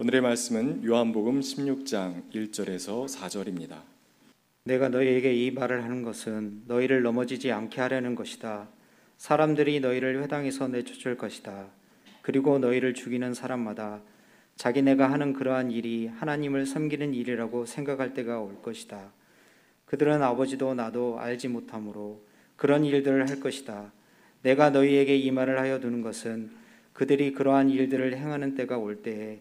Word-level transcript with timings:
오늘의 0.00 0.20
말씀은 0.20 0.84
요한복음 0.84 1.40
16장 1.40 2.30
1절에서 2.32 3.08
4절입니다. 3.08 3.82
내가 4.62 4.88
너희에게 4.88 5.34
이 5.34 5.50
말을 5.50 5.82
하는 5.82 6.04
것은 6.04 6.62
너희를 6.68 7.02
넘어지지 7.02 7.50
않게 7.50 7.80
하려는 7.80 8.14
것이다. 8.14 8.68
사람들이 9.16 9.80
너희를 9.80 10.22
회당에서 10.22 10.68
내쫓을 10.68 11.16
것이다. 11.16 11.66
그리고 12.22 12.60
너희를 12.60 12.94
죽이는 12.94 13.34
사람마다 13.34 14.00
자기네가 14.54 15.10
하는 15.10 15.32
그러한 15.32 15.72
일이 15.72 16.06
하나님을 16.06 16.64
섬기는 16.66 17.12
일이라고 17.12 17.66
생각할 17.66 18.14
때가 18.14 18.38
올 18.38 18.62
것이다. 18.62 19.10
그들은 19.86 20.22
아버지도 20.22 20.74
나도 20.74 21.18
알지 21.18 21.48
못하므로 21.48 22.24
그런 22.54 22.84
일들을 22.84 23.28
할 23.28 23.40
것이다. 23.40 23.92
내가 24.42 24.70
너희에게 24.70 25.16
이 25.16 25.32
말을 25.32 25.58
하여 25.58 25.80
두는 25.80 26.02
것은 26.02 26.52
그들이 26.92 27.32
그러한 27.32 27.70
일들을 27.70 28.16
행하는 28.16 28.54
때가 28.54 28.78
올 28.78 29.02
때에 29.02 29.40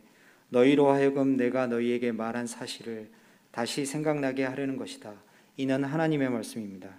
너희로 0.49 0.89
하여금 0.89 1.37
내가 1.37 1.67
너희에게 1.67 2.11
말한 2.11 2.47
사실을 2.47 3.09
다시 3.51 3.85
생각나게 3.85 4.43
하려는 4.43 4.77
것이다. 4.77 5.13
이는 5.57 5.83
하나님의 5.83 6.29
말씀입니다. 6.29 6.89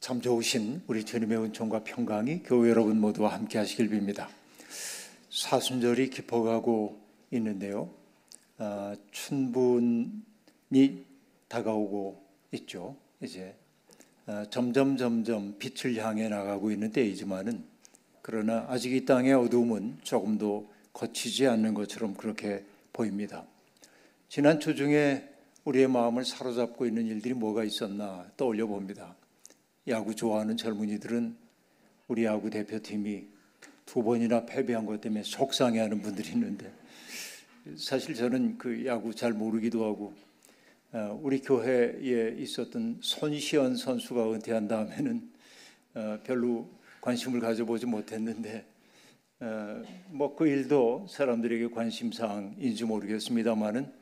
참 0.00 0.20
좋으신 0.20 0.82
우리 0.88 1.04
주님의 1.04 1.38
은총과 1.38 1.84
평강이 1.84 2.42
교회 2.42 2.70
여러분 2.70 3.00
모두와 3.00 3.34
함께 3.34 3.58
하시길 3.58 3.88
빕니다. 3.88 4.26
사순절이 5.30 6.10
깊어가고 6.10 7.00
있는데요. 7.30 7.94
아, 8.58 8.96
춘분이 9.12 11.04
다가오고 11.48 12.22
있죠. 12.52 12.96
이제 13.20 13.54
아, 14.26 14.46
점점 14.50 14.96
점점 14.96 15.56
빛을 15.58 15.96
향해 15.96 16.28
나가고 16.28 16.70
있는 16.70 16.92
때이지만은 16.92 17.71
그러나 18.22 18.64
아직 18.68 18.92
이 18.92 19.04
땅의 19.04 19.32
어두움은 19.34 19.98
조금도 20.02 20.70
거치지 20.92 21.48
않는 21.48 21.74
것처럼 21.74 22.14
그렇게 22.14 22.64
보입니다. 22.92 23.44
지난 24.28 24.60
주 24.60 24.76
중에 24.76 25.28
우리의 25.64 25.88
마음을 25.88 26.24
사로잡고 26.24 26.86
있는 26.86 27.06
일들이 27.06 27.34
뭐가 27.34 27.64
있었나 27.64 28.30
떠올려 28.36 28.66
봅니다. 28.66 29.16
야구 29.88 30.14
좋아하는 30.14 30.56
젊은이들은 30.56 31.36
우리 32.06 32.24
야구 32.24 32.48
대표팀이 32.48 33.26
두 33.86 34.02
번이나 34.02 34.46
패배한 34.46 34.86
것 34.86 35.00
때문에 35.00 35.24
속상해하는 35.24 36.00
분들이 36.00 36.30
있는데 36.30 36.72
사실 37.76 38.14
저는 38.14 38.58
그 38.58 38.86
야구 38.86 39.14
잘 39.14 39.32
모르기도 39.32 39.84
하고 39.84 40.14
어, 40.92 41.18
우리 41.22 41.40
교회에 41.40 42.36
있었던 42.38 42.98
손시현 43.00 43.76
선수가 43.76 44.32
은퇴한 44.32 44.68
다음에는 44.68 45.30
어, 45.94 46.18
별로 46.24 46.68
관심을 47.02 47.40
가져보지 47.40 47.84
못했는데 47.84 48.64
어, 49.40 49.82
뭐그 50.10 50.46
일도 50.46 51.06
사람들에게 51.10 51.68
관심 51.70 52.12
사항인지 52.12 52.84
모르겠습니다만은 52.84 53.92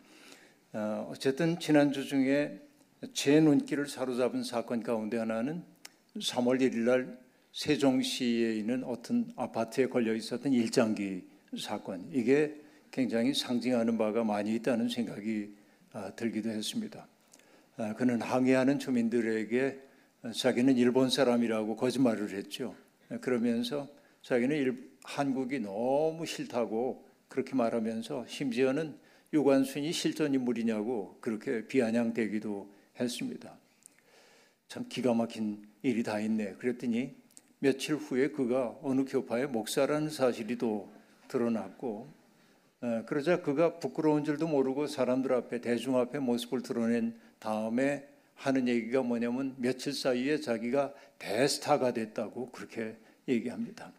어, 0.75 1.09
어쨌든 1.11 1.59
지난주 1.59 2.05
중에 2.05 2.61
제 3.15 3.41
눈길을 3.41 3.89
사로잡은 3.89 4.45
사건 4.45 4.83
가운데 4.83 5.17
하나는 5.17 5.65
3월 6.19 6.61
1일 6.61 6.81
날 6.81 7.19
세종시에 7.53 8.55
있는 8.55 8.85
어떤 8.85 9.33
아파트에 9.35 9.87
걸려 9.87 10.15
있었던 10.15 10.53
일장기 10.53 11.25
사건 11.59 12.07
이게 12.13 12.55
굉장히 12.91 13.33
상징하는 13.33 13.97
바가 13.97 14.25
많이 14.25 14.55
있다는 14.57 14.91
생각이 14.91 15.57
아, 15.93 16.13
들기도 16.15 16.51
했습니다. 16.51 17.09
아, 17.79 17.95
그는 17.95 18.21
항해하는 18.21 18.79
주민들에게 18.79 19.81
자기는 20.37 20.77
일본 20.77 21.09
사람이라고 21.09 21.77
거짓말을 21.77 22.31
했죠. 22.37 22.75
그러면서 23.21 23.89
자기는 24.23 24.57
일, 24.57 24.91
한국이 25.05 25.61
너무 25.61 26.27
싫다고 26.27 27.05
그렇게 27.29 27.55
말하면서 27.55 28.27
심지어는 28.27 28.95
유관순이 29.33 29.93
실존 29.93 30.35
인물이냐고 30.35 31.17
그렇게 31.21 31.67
비아냥대기도 31.67 32.69
했습니다. 32.99 33.57
참 34.69 34.87
기가 34.89 35.15
막힌 35.15 35.65
일이 35.83 36.03
다 36.03 36.21
있네. 36.21 36.55
그랬더니 36.55 37.15
며칠 37.59 37.97
후에 37.97 38.29
그가 38.29 38.79
어느 38.83 39.05
교파의 39.05 39.49
목사라는 39.49 40.11
사실이 40.11 40.59
또 40.59 40.91
드러났고 41.29 42.13
그러자 43.07 43.43
그가 43.43 43.79
부끄러운 43.79 44.25
줄도 44.25 44.49
모르고 44.49 44.87
사람들 44.87 45.33
앞에 45.33 45.61
대중 45.61 45.99
앞에 45.99 46.19
모습을 46.19 46.63
드러낸 46.63 47.19
다음에 47.39 48.09
하는 48.41 48.69
얘기가 48.69 49.03
뭐냐면 49.03 49.55
며칠 49.59 49.93
사이에 49.93 50.41
자기가 50.41 50.95
대스타가 51.19 51.93
됐다고 51.93 52.51
그렇게 52.51 52.97
얘기합니다. 53.29 53.93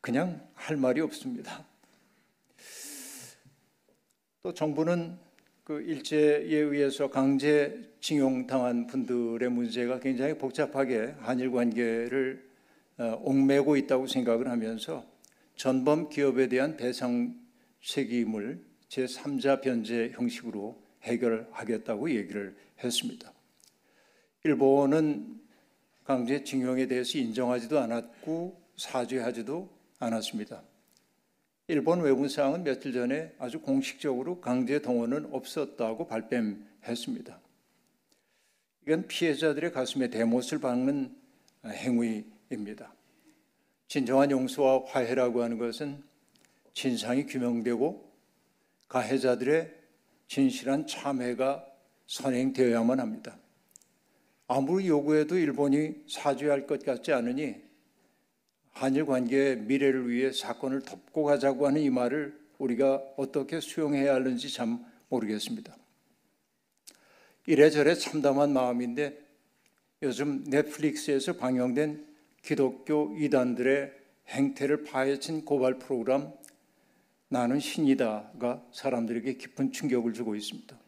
그냥 0.00 0.44
할 0.54 0.76
말이 0.76 1.00
없습니다. 1.00 1.64
또 4.42 4.52
정부는 4.52 5.16
그 5.62 5.80
일제에 5.82 6.56
의해서 6.56 7.08
강제 7.10 7.92
징용 8.00 8.48
당한 8.48 8.88
분들의 8.88 9.48
문제가 9.50 10.00
굉장히 10.00 10.36
복잡하게 10.36 11.14
한일 11.20 11.52
관계를 11.52 12.50
어, 12.98 13.20
옥매고 13.22 13.76
있다고 13.76 14.08
생각을 14.08 14.48
하면서 14.48 15.06
전범 15.54 16.08
기업에 16.08 16.48
대한 16.48 16.76
배상 16.76 17.40
책임을 17.80 18.60
제3자 18.88 19.62
변제 19.62 20.10
형식으로 20.14 20.82
해결하겠다고 21.02 22.10
얘기를 22.10 22.56
했습니다. 22.82 23.32
일본은 24.44 25.40
강제징용에 26.04 26.86
대해서 26.86 27.18
인정하지도 27.18 27.78
않았고 27.78 28.60
사죄하지도 28.76 29.68
않았습니다. 29.98 30.62
일본 31.68 32.00
외무상은 32.00 32.64
며칠 32.64 32.92
전에 32.92 33.32
아주 33.38 33.60
공식적으로 33.60 34.40
강제 34.40 34.80
동원은 34.80 35.32
없었다고 35.32 36.06
발뺌했습니다. 36.08 37.40
이건 38.86 39.06
피해자들의 39.06 39.72
가슴에 39.72 40.08
대못을 40.08 40.58
박는 40.58 41.14
행위입니다. 41.64 42.92
진정한 43.86 44.30
용서와 44.30 44.84
화해라고 44.86 45.42
하는 45.42 45.58
것은 45.58 46.02
진상이 46.72 47.26
규명되고 47.26 48.12
가해자들의 48.88 49.81
진실한 50.32 50.86
참회가 50.86 51.62
선행되어야만 52.06 53.00
합니다. 53.00 53.36
아무리 54.48 54.88
요구해도 54.88 55.36
일본이 55.36 55.94
사죄할 56.08 56.66
것 56.66 56.82
같지 56.86 57.12
않으니 57.12 57.56
한일 58.70 59.04
관계의 59.04 59.58
미래를 59.58 60.08
위해 60.08 60.32
사건을 60.32 60.84
덮고 60.84 61.24
가자고 61.24 61.66
하는 61.66 61.82
이 61.82 61.90
말을 61.90 62.34
우리가 62.56 63.02
어떻게 63.18 63.60
수용해야 63.60 64.14
하는지 64.14 64.50
참 64.50 64.82
모르겠습니다. 65.10 65.76
이래저래 67.44 67.94
참담한 67.94 68.54
마음인데 68.54 69.18
요즘 70.00 70.44
넷플릭스에서 70.44 71.34
방영된 71.34 72.06
기독교 72.40 73.14
이단들의 73.18 73.92
행태를 74.28 74.84
파헤친 74.84 75.44
고발 75.44 75.78
프로그램 75.78 76.32
나는 77.32 77.60
신이다가 77.60 78.62
사람들에게 78.72 79.38
깊은 79.38 79.72
충격을 79.72 80.12
주고 80.12 80.34
있습니다. 80.34 80.78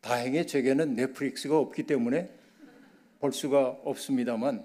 다행히 0.00 0.44
제게는 0.44 0.96
넷플릭스가 0.96 1.56
없기 1.56 1.84
때문에 1.84 2.28
볼 3.20 3.32
수가 3.32 3.68
없습니다만 3.84 4.64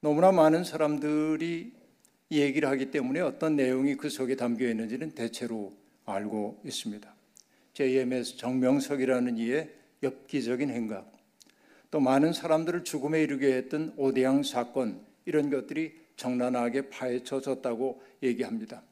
너무나 0.00 0.32
많은 0.32 0.64
사람들이 0.64 1.74
얘기를 2.30 2.66
하기 2.70 2.90
때문에 2.90 3.20
어떤 3.20 3.56
내용이 3.56 3.96
그 3.96 4.08
속에 4.08 4.36
담겨 4.36 4.66
있는지는 4.70 5.10
대체로 5.10 5.74
알고 6.06 6.62
있습니다. 6.64 7.14
JMS 7.74 8.38
정명석이라는 8.38 9.36
이의 9.36 9.70
엽기적인 10.02 10.70
행각, 10.70 11.12
또 11.90 12.00
많은 12.00 12.32
사람들을 12.32 12.84
죽음에 12.84 13.22
이르게 13.22 13.52
했던 13.52 13.92
오대양 13.98 14.44
사건 14.44 15.04
이런 15.26 15.50
것들이 15.50 15.94
정난하게 16.16 16.88
파헤쳐졌다고 16.88 18.02
얘기합니다. 18.22 18.82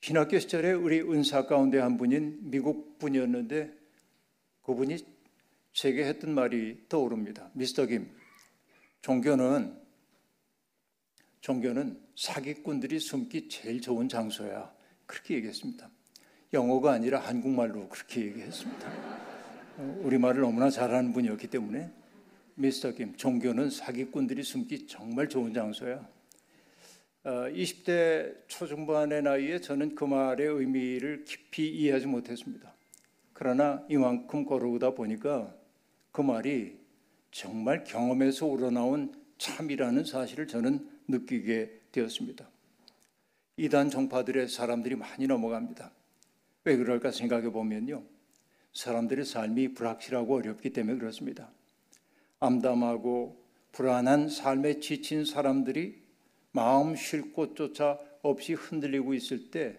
신학교 0.00 0.38
시절에 0.38 0.72
우리 0.72 1.00
은사 1.00 1.46
가운데 1.46 1.78
한 1.78 1.96
분인 1.96 2.38
미국 2.50 2.98
분이었는데 2.98 3.72
그분이 4.62 4.96
제게 5.72 6.04
했던 6.04 6.34
말이 6.34 6.86
떠오릅니다. 6.88 7.50
미스터 7.54 7.86
김, 7.86 8.10
종교는 9.00 9.76
종교는 11.40 12.00
사기꾼들이 12.16 12.98
숨기 13.00 13.48
제일 13.48 13.80
좋은 13.80 14.08
장소야. 14.08 14.72
그렇게 15.06 15.34
얘기했습니다. 15.34 15.90
영어가 16.52 16.92
아니라 16.92 17.20
한국말로 17.20 17.88
그렇게 17.88 18.22
얘기했습니다. 18.22 19.18
우리말을 20.00 20.40
너무나 20.42 20.70
잘하는 20.70 21.12
분이었기 21.12 21.48
때문에 21.48 21.90
미스터 22.54 22.92
김, 22.92 23.16
종교는 23.16 23.70
사기꾼들이 23.70 24.42
숨기 24.42 24.86
정말 24.86 25.28
좋은 25.28 25.54
장소야. 25.54 26.17
20대 27.24 28.30
어, 28.30 28.34
초중반의 28.46 29.22
나이에 29.22 29.60
저는 29.60 29.94
그 29.94 30.04
말의 30.04 30.46
의미를 30.46 31.24
깊이 31.24 31.68
이해하지 31.68 32.06
못했습니다. 32.06 32.74
그러나 33.32 33.84
이만큼 33.88 34.44
걸어오다 34.44 34.94
보니까 34.94 35.54
그 36.12 36.22
말이 36.22 36.78
정말 37.30 37.84
경험에서 37.84 38.46
우러나온 38.46 39.14
참이라는 39.38 40.04
사실을 40.04 40.46
저는 40.46 40.88
느끼게 41.08 41.80
되었습니다. 41.92 42.48
이단 43.56 43.90
종파들의 43.90 44.48
사람들이 44.48 44.96
많이 44.96 45.26
넘어갑니다. 45.26 45.92
왜 46.64 46.76
그럴까 46.76 47.10
생각해 47.10 47.50
보면요. 47.50 48.02
사람들의 48.72 49.24
삶이 49.24 49.74
불확실하고 49.74 50.36
어렵기 50.36 50.70
때문에 50.70 50.98
그렇습니다. 50.98 51.50
암담하고 52.40 53.44
불안한 53.72 54.28
삶에 54.28 54.80
지친 54.80 55.24
사람들이 55.24 56.07
마음 56.58 56.96
쉴 56.96 57.32
곳조차 57.32 58.00
없이 58.20 58.52
흔들리고 58.52 59.14
있을 59.14 59.52
때 59.52 59.78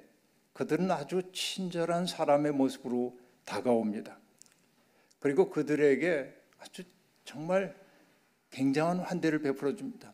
그들은 0.53 0.89
아주 0.91 1.21
친절한 1.33 2.07
사람의 2.07 2.53
모습으로 2.53 3.19
다가옵니다. 3.43 4.17
그리고 5.19 5.49
그들에게 5.49 6.33
아주 6.57 6.83
정말 7.25 7.75
굉장한 8.51 8.99
환대를 8.99 9.41
베풀어 9.41 9.75
줍니다. 9.75 10.13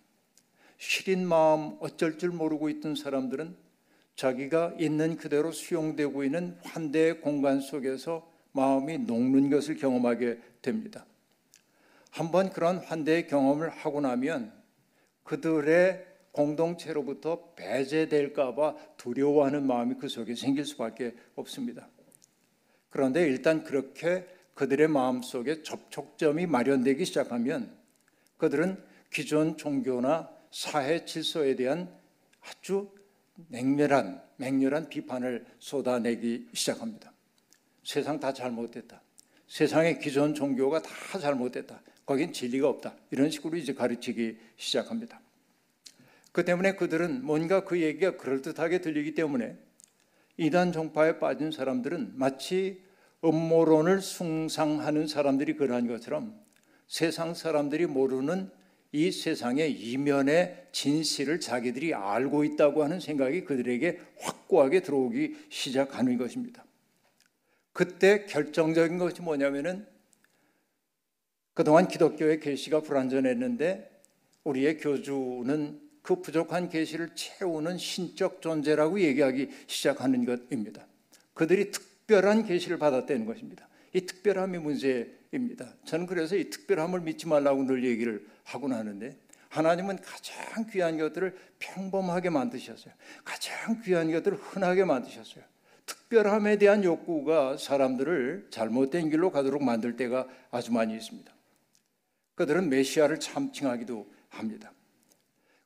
시린 0.79 1.27
마음 1.27 1.77
어쩔 1.81 2.17
줄 2.17 2.31
모르고 2.31 2.69
있던 2.69 2.95
사람들은 2.95 3.55
자기가 4.15 4.73
있는 4.79 5.17
그대로 5.17 5.51
수용되고 5.51 6.23
있는 6.23 6.57
환대의 6.63 7.21
공간 7.21 7.61
속에서 7.61 8.27
마음이 8.53 8.97
녹는 8.97 9.51
것을 9.51 9.77
경험하게 9.77 10.39
됩니다. 10.63 11.05
한번 12.09 12.49
그런 12.49 12.79
환대의 12.79 13.27
경험을 13.27 13.69
하고 13.69 14.01
나면 14.01 14.51
그들의 15.25 16.14
공동체로부터 16.35 17.53
배제될까봐 17.55 18.75
두려워하는 18.97 19.65
마음이 19.65 19.95
그 19.95 20.09
속에 20.09 20.35
생길 20.35 20.65
수밖에 20.65 21.15
없습니다. 21.35 21.87
그런데 22.89 23.23
일단 23.23 23.63
그렇게 23.63 24.27
그들의 24.53 24.87
마음 24.89 25.21
속에 25.21 25.63
접촉점이 25.63 26.45
마련되기 26.45 27.05
시작하면 27.05 27.75
그들은 28.37 28.81
기존 29.11 29.57
종교나 29.57 30.29
사회 30.51 31.05
질서에 31.05 31.55
대한 31.55 31.89
아주 32.41 32.89
맹렬한 33.49 34.21
맹렬한 34.37 34.89
비판을 34.89 35.45
쏟아내기 35.59 36.49
시작합니다. 36.53 37.13
세상 37.83 38.19
다 38.19 38.33
잘못됐다. 38.33 39.01
세상의 39.47 39.99
기존 39.99 40.33
종교가 40.33 40.81
다 40.81 41.19
잘못됐다. 41.19 41.81
거긴 42.05 42.33
진리가 42.33 42.67
없다. 42.67 42.95
이런 43.11 43.29
식으로 43.29 43.57
이제 43.57 43.73
가르치기 43.73 44.37
시작합니다. 44.57 45.21
그 46.35 46.43
때문에 46.43 46.75
그들은 46.75 47.23
뭔가 47.23 47.63
그 47.63 47.81
얘기가 47.81 48.17
그럴듯하게 48.17 48.81
들리기 48.81 49.13
때문에 49.13 49.55
이단 50.35 50.73
종파에 50.73 51.17
빠진 51.17 51.49
사람들은 51.49 52.11
마치 52.17 52.83
음모론을 53.23 54.01
숭상하는 54.01 55.07
사람들이 55.07 55.55
그러한 55.55 55.87
것처럼 55.87 56.37
세상 56.87 57.33
사람들이 57.33 57.85
모르는 57.85 58.51
이 58.91 59.11
세상의 59.11 59.71
이면의 59.71 60.67
진실을 60.73 61.39
자기들이 61.39 61.93
알고 61.93 62.43
있다고 62.43 62.83
하는 62.83 62.99
생각이 62.99 63.45
그들에게 63.45 64.01
확고하게 64.19 64.81
들어오기 64.81 65.37
시작하는 65.47 66.17
것입니다. 66.17 66.65
그때 67.71 68.25
결정적인 68.25 68.97
것이 68.97 69.21
뭐냐면은 69.21 69.87
그동안 71.53 71.87
기독교의 71.87 72.41
계시가 72.41 72.81
불완전했는데 72.81 73.89
우리의 74.43 74.79
교주는 74.79 75.84
그 76.05 76.21
부족한 76.21 76.69
계시를 76.69 77.15
채우는 77.15 77.79
신적 77.79 78.39
존재라고 78.39 78.99
얘기하기 78.99 79.49
시작하는 79.65 80.23
것입니다. 80.23 80.85
그들이 81.33 81.71
특별한 81.71 82.45
계시를 82.45 82.77
받았다는 82.77 83.25
것입니다. 83.25 83.67
이 83.91 84.01
특별함이 84.01 84.59
문제입니다. 84.59 85.73
저는 85.85 86.05
그래서 86.05 86.35
이 86.35 86.51
특별함을 86.51 87.01
믿지 87.01 87.27
말라고 87.27 87.63
늘 87.63 87.83
얘기를 87.83 88.23
하곤 88.43 88.73
하는데 88.73 89.17
하나님은 89.49 89.97
가장 90.03 90.67
귀한 90.69 90.99
것들을 90.99 91.35
평범하게 91.57 92.29
만드셨어요. 92.29 92.93
가장 93.23 93.81
귀한 93.81 94.11
것들을 94.11 94.37
흔하게 94.37 94.85
만드셨어요. 94.85 95.43
특별함에 95.87 96.59
대한 96.59 96.83
욕구가 96.83 97.57
사람들을 97.57 98.49
잘못된 98.51 99.09
길로 99.09 99.31
가도록 99.31 99.63
만들 99.63 99.95
때가 99.95 100.27
아주 100.51 100.71
많이 100.71 100.93
있습니다. 100.95 101.33
그들은 102.35 102.69
메시아를 102.69 103.19
참칭하기도 103.19 104.13
합니다. 104.29 104.74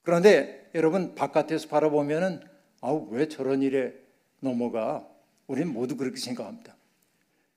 그런데 0.10 0.68
여러분 0.74 1.14
바깥에서 1.14 1.68
바라보면은 1.68 2.42
아우 2.82 3.08
왜 3.12 3.28
저런 3.28 3.62
일에 3.62 3.94
넘어가? 4.40 5.08
우리는 5.46 5.72
모두 5.72 5.96
그렇게 5.96 6.18
생각합니다. 6.18 6.76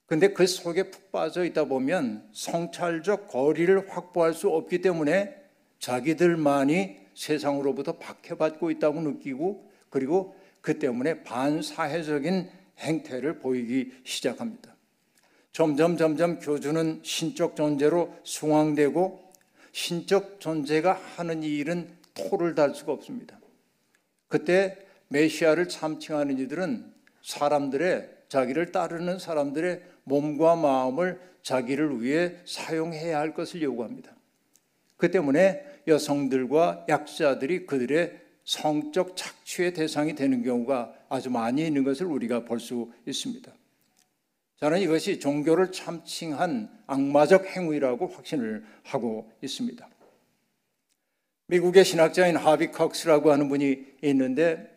근데 0.04 0.34
그 0.34 0.46
속에 0.46 0.90
푹 0.90 1.10
빠져 1.10 1.46
있다 1.46 1.64
보면 1.64 2.28
성찰적 2.32 3.28
거리를 3.28 3.88
확보할 3.88 4.34
수 4.34 4.50
없기 4.50 4.82
때문에 4.82 5.34
자기들만이 5.78 6.99
세상으로부터 7.14 7.93
박해받고 7.96 8.70
있다고 8.72 9.00
느끼고 9.00 9.70
그리고 9.88 10.37
그 10.60 10.78
때문에 10.78 11.22
반사회적인 11.22 12.50
행태를 12.81 13.38
보이기 13.38 13.94
시작합니다. 14.05 14.76
점점 15.52 15.96
점점 15.96 16.38
교주는 16.38 17.00
신적 17.02 17.56
존재로 17.56 18.14
숭앙되고 18.25 19.32
신적 19.72 20.38
존재가 20.38 21.00
하는 21.16 21.43
일은 21.43 22.01
토를 22.14 22.54
달 22.54 22.74
수가 22.74 22.92
없습니다. 22.92 23.38
그때 24.28 24.78
메시아를 25.08 25.68
참칭하는 25.68 26.38
이들은 26.38 26.92
사람들의 27.22 28.10
자기를 28.28 28.72
따르는 28.72 29.18
사람들의 29.18 29.82
몸과 30.04 30.56
마음을 30.56 31.20
자기를 31.42 32.00
위해 32.02 32.36
사용해야 32.44 33.18
할 33.18 33.34
것을 33.34 33.62
요구합니다. 33.62 34.14
그 34.96 35.10
때문에 35.10 35.64
여성들과 35.86 36.86
약자들이 36.88 37.66
그들의 37.66 38.20
성적 38.44 39.16
착취의 39.16 39.74
대상이 39.74 40.14
되는 40.14 40.42
경우가 40.42 40.94
아주 41.08 41.30
많이 41.30 41.66
있는 41.66 41.84
것을 41.84 42.06
우리가 42.06 42.44
볼 42.44 42.58
수 42.58 42.92
있습니다. 43.06 43.52
저는 44.56 44.80
이것이 44.80 45.18
종교를 45.18 45.72
참칭한 45.72 46.70
악마적 46.86 47.46
행위라고 47.46 48.06
확신을 48.06 48.64
하고 48.84 49.30
있습니다. 49.42 49.88
미국의 51.52 51.84
신학자인 51.84 52.37
하비 52.37 52.70
컥스라고 52.70 53.31
하는 53.31 53.50
분이 53.50 53.96
있는데 54.04 54.75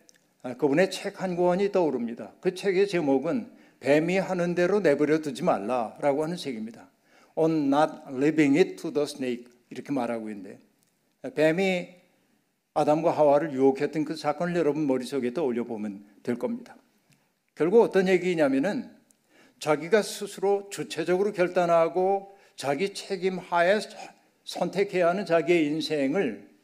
그분의 0.58 0.90
책 0.90 1.22
한 1.22 1.34
권이 1.34 1.72
떠오릅니다. 1.72 2.34
그 2.42 2.54
책의 2.54 2.86
제목은 2.88 3.50
뱀이 3.80 4.18
하는 4.18 4.54
대로 4.54 4.80
내버려 4.80 5.20
두지 5.20 5.42
말라라고 5.42 6.22
하는 6.22 6.36
책입니다. 6.36 6.90
On 7.34 7.72
not 7.72 7.92
leaving 8.10 8.58
it 8.58 8.76
to 8.76 8.92
the 8.92 9.04
snake 9.04 9.46
이렇게 9.70 9.90
말하고 9.90 10.28
있는데 10.28 10.58
뱀이 11.34 11.94
아담과 12.74 13.10
하와를 13.10 13.54
유혹했던 13.54 14.04
그 14.04 14.14
사건을 14.14 14.54
여러분 14.56 14.86
머릿속에 14.86 15.32
떠올려 15.32 15.64
보면 15.64 16.04
될 16.22 16.38
겁니다. 16.38 16.76
결국 17.54 17.80
어떤 17.80 18.06
얘기냐면은 18.06 18.90
자기가 19.60 20.02
스스로 20.02 20.68
주체적으로 20.68 21.32
결단하고 21.32 22.36
자기 22.54 22.92
책임 22.92 23.38
하에 23.38 23.78
선택해야 24.44 25.08
하는 25.08 25.24
자기의 25.24 25.64
인생을 25.68 26.54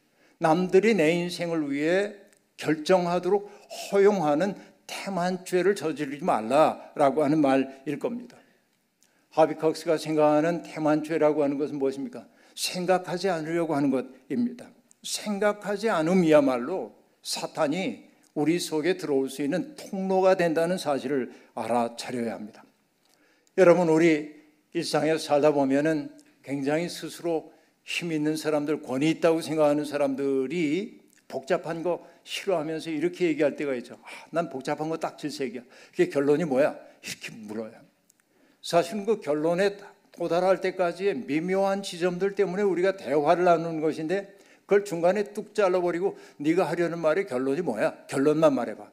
남들이 0.43 0.95
내 0.95 1.13
인생을 1.13 1.71
위해 1.71 2.15
결정하도록 2.57 3.51
허용하는 3.93 4.57
태만죄를 4.87 5.77
저지르지 5.77 6.25
말라라고 6.25 7.23
하는 7.25 7.41
말일 7.41 7.99
겁니다. 8.01 8.37
하비컥스가 9.31 9.97
생각하는 9.97 10.63
태만죄라고 10.63 11.45
하는 11.45 11.59
것은 11.59 11.79
무엇입니까? 11.79 12.27
생각하지 12.57 13.31
않으려고 13.31 13.75
하는 13.75 13.91
것입니다. 13.91 14.69
생각하지 15.03 15.89
않음이야말로 15.89 16.95
사탄이 17.23 18.05
우리 18.35 18.59
속에 18.59 18.97
들어올 18.97 19.31
수 19.31 19.43
있는 19.43 19.77
통로가 19.77 20.35
된다는 20.35 20.77
사실을 20.77 21.33
알아차려야 21.55 22.35
합니다. 22.35 22.65
여러분, 23.59 23.89
우리 23.89 24.35
일상에서 24.73 25.19
살다 25.19 25.53
보면은 25.53 26.11
굉장히 26.43 26.89
스스로 26.89 27.52
힘 27.85 28.12
있는 28.12 28.37
사람들, 28.37 28.83
권위 28.83 29.11
있다고 29.11 29.41
생각하는 29.41 29.85
사람들이 29.85 31.01
복잡한 31.29 31.83
거 31.83 32.07
싫어하면서 32.25 32.91
이렇게 32.91 33.27
얘기할 33.27 33.57
때가 33.57 33.75
있죠. 33.77 33.95
아, 34.03 34.07
난 34.31 34.49
복잡한 34.49 34.89
거 34.89 34.97
딱 34.97 35.19
질색이야. 35.19 35.62
그게 35.91 36.09
결론이 36.09 36.45
뭐야? 36.45 36.79
이렇게 37.03 37.33
물어요. 37.33 37.73
사실은 38.61 39.05
그 39.05 39.21
결론에 39.21 39.77
도달할 40.12 40.61
때까지의 40.61 41.15
미묘한 41.27 41.83
지점들 41.83 42.35
때문에 42.35 42.62
우리가 42.62 42.97
대화를 42.97 43.45
나누는 43.45 43.81
것인데 43.81 44.37
그걸 44.67 44.85
중간에 44.85 45.33
뚝 45.33 45.55
잘라버리고 45.55 46.17
네가 46.37 46.69
하려는 46.69 46.99
말의 47.01 47.27
결론이 47.27 47.62
뭐야? 47.62 48.07
결론만 48.07 48.55
말해봐. 48.55 48.91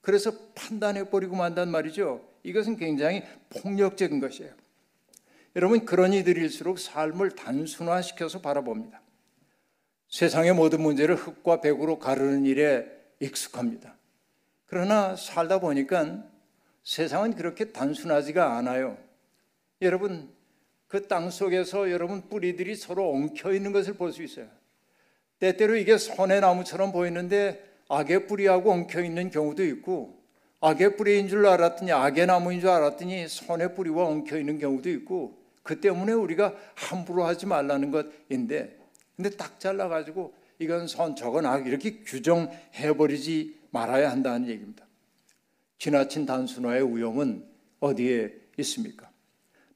그래서 0.00 0.32
판단해버리고 0.54 1.34
만단 1.34 1.70
말이죠. 1.70 2.24
이것은 2.44 2.76
굉장히 2.76 3.22
폭력적인 3.50 4.20
것이에요. 4.20 4.52
여러분 5.58 5.84
그런 5.84 6.12
이들일수록 6.12 6.78
삶을 6.78 7.32
단순화시켜서 7.32 8.40
바라봅니다. 8.40 9.02
세상의 10.08 10.52
모든 10.54 10.80
문제를 10.80 11.16
흙과 11.16 11.60
백으로 11.60 11.98
가르는 11.98 12.44
일에 12.46 12.86
익숙합니다. 13.18 13.96
그러나 14.66 15.16
살다 15.16 15.58
보니까 15.58 16.22
세상은 16.84 17.34
그렇게 17.34 17.72
단순하지가 17.72 18.56
않아요. 18.56 18.98
여러분, 19.82 20.32
그 20.86 21.08
땅 21.08 21.28
속에서 21.28 21.90
여러분 21.90 22.28
뿌리들이 22.28 22.76
서로 22.76 23.10
엉켜 23.10 23.52
있는 23.52 23.72
것을 23.72 23.94
볼 23.94 24.12
수 24.12 24.22
있어요. 24.22 24.46
때때로 25.40 25.74
이게 25.74 25.98
선의 25.98 26.40
나무처럼 26.40 26.92
보이는데 26.92 27.68
악의 27.88 28.28
뿌리하고 28.28 28.70
엉켜 28.70 29.02
있는 29.02 29.28
경우도 29.28 29.64
있고 29.64 30.22
악의 30.60 30.96
뿌리인 30.96 31.26
줄 31.26 31.46
알았더니 31.46 31.90
악의 31.90 32.26
나무인 32.26 32.60
줄 32.60 32.68
알았더니 32.68 33.26
선의 33.26 33.74
뿌리와 33.74 34.06
엉켜 34.06 34.38
있는 34.38 34.60
경우도 34.60 34.88
있고 34.90 35.37
그 35.68 35.82
때문에 35.82 36.14
우리가 36.14 36.54
함부로 36.74 37.24
하지 37.24 37.44
말라는 37.44 37.90
것인데 37.90 38.78
근데 39.14 39.28
딱 39.28 39.60
잘라가지고 39.60 40.32
이건 40.58 40.86
선 40.88 41.14
저건 41.14 41.44
악 41.44 41.66
이렇게 41.66 41.98
규정해버리지 41.98 43.54
말아야 43.68 44.10
한다는 44.10 44.48
얘기입니다. 44.48 44.86
지나친 45.78 46.24
단순화의 46.24 46.96
위험은 46.96 47.44
어디에 47.80 48.32
있습니까? 48.56 49.10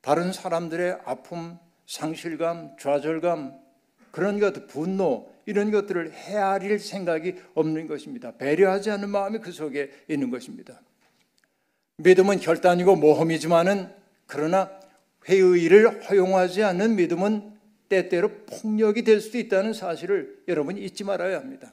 다른 0.00 0.32
사람들의 0.32 1.00
아픔, 1.04 1.58
상실감, 1.87 2.75
좌절감 2.78 3.61
그런 4.12 4.40
것, 4.40 4.66
분노 4.68 5.30
이런 5.44 5.70
것들을 5.70 6.11
헤아릴 6.11 6.78
생각이 6.78 7.34
없는 7.52 7.87
것입니다. 7.87 8.34
배려하지 8.38 8.90
않는 8.92 9.11
마음이 9.11 9.40
그 9.40 9.52
속에 9.52 9.90
있는 10.08 10.30
것입니다. 10.30 10.80
믿음은 11.99 12.40
결단이고 12.40 12.96
모험이지만은 12.96 13.92
그러나 14.26 14.82
회의를 15.29 16.02
허용하지 16.09 16.62
않는 16.64 16.97
믿음은 16.97 17.52
때때로 17.88 18.31
폭력이 18.47 19.05
될 19.05 19.21
수도 19.21 19.38
있다는 19.38 19.73
사실을 19.73 20.43
여러분 20.49 20.79
잊지 20.79 21.05
말아야 21.05 21.38
합니다. 21.38 21.73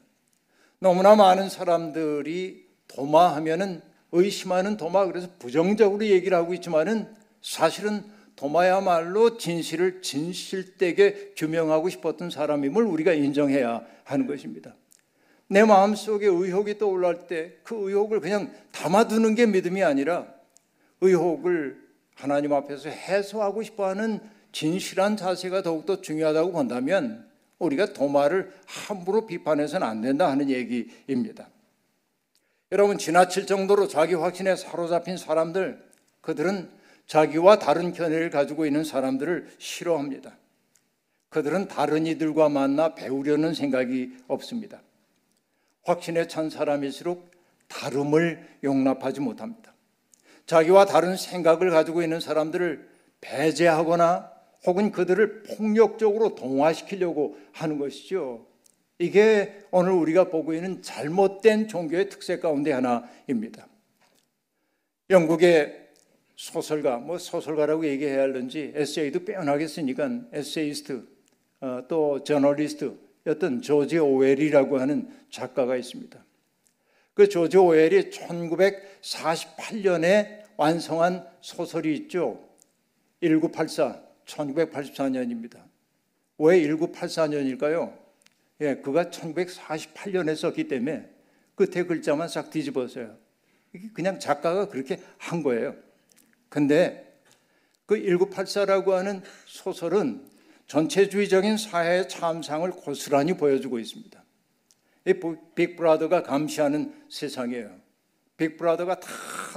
너무나 0.80 1.16
많은 1.16 1.50
사람들이 1.50 2.68
도마하면은 2.88 3.82
의심하는 4.12 4.78
도마 4.78 5.06
그래서 5.06 5.28
부정적으로 5.40 6.06
얘기를 6.06 6.36
하고 6.38 6.54
있지만은 6.54 7.08
사실은 7.42 8.04
도마야말로 8.36 9.38
진실을 9.38 10.02
진실되게 10.02 11.34
규명하고 11.36 11.90
싶었던 11.90 12.30
사람임을 12.30 12.84
우리가 12.84 13.14
인정해야 13.14 13.86
하는 14.04 14.28
것입니다. 14.28 14.76
내 15.48 15.64
마음 15.64 15.96
속에 15.96 16.26
의혹이 16.28 16.78
떠올랄 16.78 17.28
때 17.28 17.60
그 17.64 17.76
의혹을 17.76 18.20
그냥 18.20 18.54
담아두는 18.72 19.36
게 19.36 19.46
믿음이 19.46 19.84
아니라 19.84 20.28
의혹을 21.02 21.89
하나님 22.20 22.52
앞에서 22.52 22.90
해소하고 22.90 23.64
싶어 23.64 23.88
하는 23.88 24.20
진실한 24.52 25.16
자세가 25.16 25.62
더욱더 25.62 26.02
중요하다고 26.02 26.52
본다면 26.52 27.26
우리가 27.60 27.94
도마를 27.94 28.54
함부로 28.66 29.26
비판해서는 29.26 29.88
안 29.88 30.02
된다 30.02 30.30
하는 30.30 30.50
얘기입니다. 30.50 31.48
여러분, 32.74 32.98
지나칠 32.98 33.46
정도로 33.46 33.88
자기 33.88 34.16
확신에 34.16 34.58
사로잡힌 34.58 35.16
사람들, 35.16 35.82
그들은 36.20 36.70
자기와 37.08 37.58
다른 37.58 37.94
견해를 37.94 38.30
가지고 38.30 38.66
있는 38.66 38.84
사람들을 38.84 39.56
싫어합니다. 39.58 40.36
그들은 41.30 41.70
다른 41.70 42.06
이들과 42.06 42.50
만나 42.50 42.96
배우려는 42.96 43.54
생각이 43.54 44.18
없습니다. 44.28 44.82
확신에 45.84 46.28
찬 46.28 46.50
사람일수록 46.50 47.32
다름을 47.70 48.46
용납하지 48.64 49.22
못합니다. 49.22 49.69
자기와 50.50 50.86
다른 50.86 51.16
생각을 51.16 51.70
가지고 51.70 52.02
있는 52.02 52.20
사람들을 52.20 52.90
배제하거나 53.22 54.32
혹은 54.66 54.92
그들을 54.92 55.44
폭력적으로 55.44 56.34
동화시키려고 56.34 57.38
하는 57.52 57.78
것이죠. 57.78 58.48
이게 58.98 59.60
오늘 59.70 59.92
우리가 59.92 60.32
보고 60.32 60.56
있는 60.56 60.82
잘못된 60.82 61.68
종교의 61.68 62.10
특색 62.10 62.42
가운데 62.42 62.72
하나입니다. 62.72 63.68
영국의 65.12 65.90
소설가, 66.36 66.98
뭐 66.98 67.20
소설가라고 67.20 67.86
얘기해야 67.86 68.22
할는지 68.22 68.72
에세이도 68.74 69.26
빼어나게 69.26 69.68
쓰니까 69.68 70.10
에세이스트, 70.34 71.08
어, 71.62 71.84
또 71.88 72.24
저널리스트였던 72.24 73.62
조지 73.62 74.00
오웰이라고 74.00 74.80
하는 74.80 75.10
작가가 75.30 75.78
있습니다. 75.78 76.26
그 77.20 77.28
조지 77.28 77.58
오웰이 77.58 78.12
1948년에 78.12 80.44
완성한 80.56 81.28
소설이 81.42 81.94
있죠. 81.98 82.48
1984, 83.22 84.02
1984년입니다. 84.26 85.62
왜 86.38 86.62
1984년일까요? 86.62 87.94
예, 88.62 88.76
그가 88.76 89.10
1948년에 89.10 90.34
썼기 90.34 90.70
때문에 90.70 91.10
끝에 91.56 91.84
글자만 91.84 92.30
싹 92.30 92.52
뒤집었어요. 92.52 93.18
그냥 93.94 94.18
작가가 94.18 94.70
그렇게 94.70 95.02
한 95.18 95.44
거예요. 95.44 95.76
근데 96.48 97.20
그 97.86 97.96
1984라고 97.96 98.92
하는 98.92 99.22
소설은 99.46 100.24
전체주의적인 100.68 101.58
사회의 101.58 102.08
참상을 102.08 102.72
고스란히 102.72 103.36
보여주고 103.36 103.78
있습니다. 103.78 104.19
이 105.06 105.14
빅브라더가 105.56 106.24
감시하는 106.24 106.94
세상이에요. 107.10 107.80
빅브라더가 108.38 109.00
다 109.00 109.10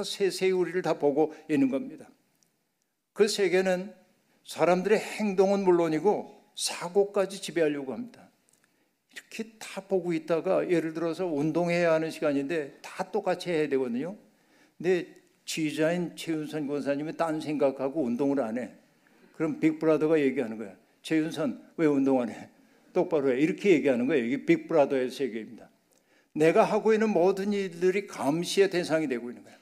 세세히 0.04 0.50
우리를 0.50 0.80
다 0.82 0.98
보고 0.98 1.34
있는 1.48 1.70
겁니다. 1.70 2.08
그 3.12 3.28
세계는 3.28 3.94
사람들의 4.44 4.98
행동은 4.98 5.64
물론이고 5.64 6.42
사고까지 6.56 7.40
지배하려고 7.40 7.92
합니다. 7.92 8.28
이렇게 9.12 9.52
다 9.58 9.82
보고 9.82 10.12
있다가 10.12 10.70
예를 10.70 10.94
들어서 10.94 11.26
운동해야 11.26 11.92
하는 11.92 12.10
시간인데 12.10 12.78
다 12.80 13.10
똑같이 13.10 13.50
해야 13.50 13.68
되거든요. 13.68 14.16
근데 14.78 15.14
지휘자인 15.44 16.16
최윤선 16.16 16.66
권사님이 16.66 17.16
딴 17.16 17.40
생각하고 17.40 18.02
운동을 18.02 18.40
안 18.40 18.58
해. 18.58 18.70
그럼 19.36 19.60
빅브라더가 19.60 20.20
얘기하는 20.20 20.56
거야. 20.56 20.74
최윤선 21.02 21.72
왜 21.76 21.86
운동 21.86 22.20
안 22.20 22.30
해? 22.30 22.48
똑바로 22.92 23.32
해. 23.32 23.40
이렇게 23.40 23.70
얘기하는 23.70 24.06
거예요. 24.06 24.24
이게 24.24 24.44
빅브라더의 24.44 25.10
세계입니다. 25.10 25.68
내가 26.34 26.64
하고 26.64 26.92
있는 26.92 27.10
모든 27.10 27.52
일들이 27.52 28.06
감시의 28.06 28.70
대상이 28.70 29.08
되고 29.08 29.28
있는 29.30 29.42
거예요. 29.42 29.58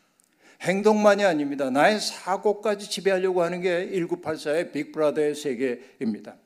행동만이 0.63 1.25
아닙니다. 1.25 1.71
나의 1.71 2.01
사고까지 2.01 2.91
지배하려고 2.91 3.43
하는 3.43 3.61
게 3.61 3.91
1984의 3.93 4.73
빅브라더의 4.73 5.35
세계입니다. 5.35 6.37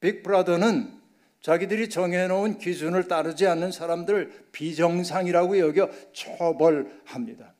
빅브라더는 0.00 1.00
자기들이 1.40 1.90
정해놓은 1.90 2.58
기준을 2.58 3.08
따르지 3.08 3.46
않는 3.48 3.72
사람들 3.72 4.46
비정상이라고 4.52 5.58
여겨 5.58 5.90
처벌합니다. 6.12 7.54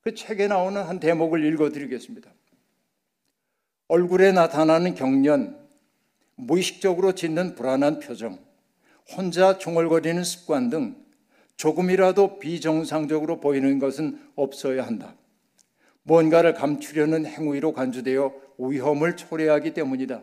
그 0.00 0.14
책에 0.14 0.46
나오는 0.46 0.82
한 0.82 0.98
대목을 0.98 1.44
읽어드리겠습니다. 1.44 2.32
얼굴에 3.88 4.32
나타나는 4.32 4.94
경련, 4.94 5.67
무의식적으로 6.38 7.12
짓는 7.12 7.56
불안한 7.56 7.98
표정, 7.98 8.38
혼자 9.10 9.58
중얼거리는 9.58 10.22
습관 10.22 10.70
등 10.70 10.96
조금이라도 11.56 12.38
비정상적으로 12.38 13.40
보이는 13.40 13.78
것은 13.80 14.18
없어야 14.36 14.86
한다. 14.86 15.16
뭔가를 16.04 16.54
감추려는 16.54 17.26
행위로 17.26 17.72
간주되어 17.72 18.32
위험을 18.58 19.16
초래하기 19.16 19.74
때문이다. 19.74 20.22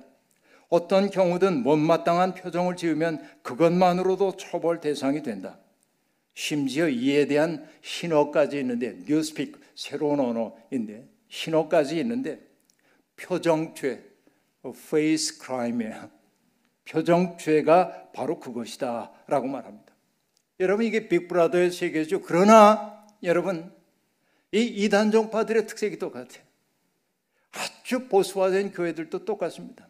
어떤 0.70 1.10
경우든 1.10 1.64
못마땅한 1.64 2.34
표정을 2.34 2.78
지으면 2.78 3.22
그것만으로도 3.44 4.38
처벌 4.38 4.80
대상이 4.80 5.22
된다. 5.22 5.60
심지어 6.34 6.88
이에 6.88 7.28
대한 7.28 7.68
신호까지 7.82 8.58
있는데 8.60 8.98
뉴스픽 9.06 9.60
새로운 9.76 10.22
언어인데 10.22 11.08
신호까지 11.28 12.00
있는데 12.00 12.40
표정죄, 13.18 14.15
face 14.70 15.40
crime이야. 15.42 16.10
표정죄가 16.86 18.12
바로 18.14 18.40
그것이다 18.40 19.12
라고 19.28 19.48
말합니다. 19.48 19.94
여러분 20.60 20.86
이게 20.86 21.08
빅브라더의 21.08 21.72
세계죠. 21.72 22.22
그러나 22.22 23.06
여러분 23.24 23.74
이 24.52 24.62
이단 24.62 25.12
종파들의 25.12 25.68
특색이 25.68 26.00
똑같아요. 26.00 26.44
아주 27.52 28.08
보수화된 28.08 28.72
교회들도 28.72 29.26
똑같습니다. 29.26 29.88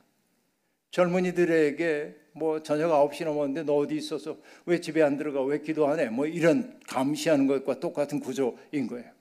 젊은이들에게 0.91 2.15
뭐 2.33 2.63
저녁 2.63 2.91
9시 2.91 3.25
넘었는데 3.25 3.63
너 3.63 3.75
어디 3.75 3.95
있어서 3.95 4.37
왜 4.65 4.79
집에 4.79 5.01
안 5.01 5.17
들어가 5.17 5.41
왜 5.43 5.59
기도 5.59 5.87
안 5.87 5.99
해? 5.99 6.09
뭐 6.09 6.25
이런 6.25 6.79
감시하는 6.87 7.47
것과 7.47 7.79
똑같은 7.79 8.19
구조인 8.19 8.87
거예요. 8.87 9.11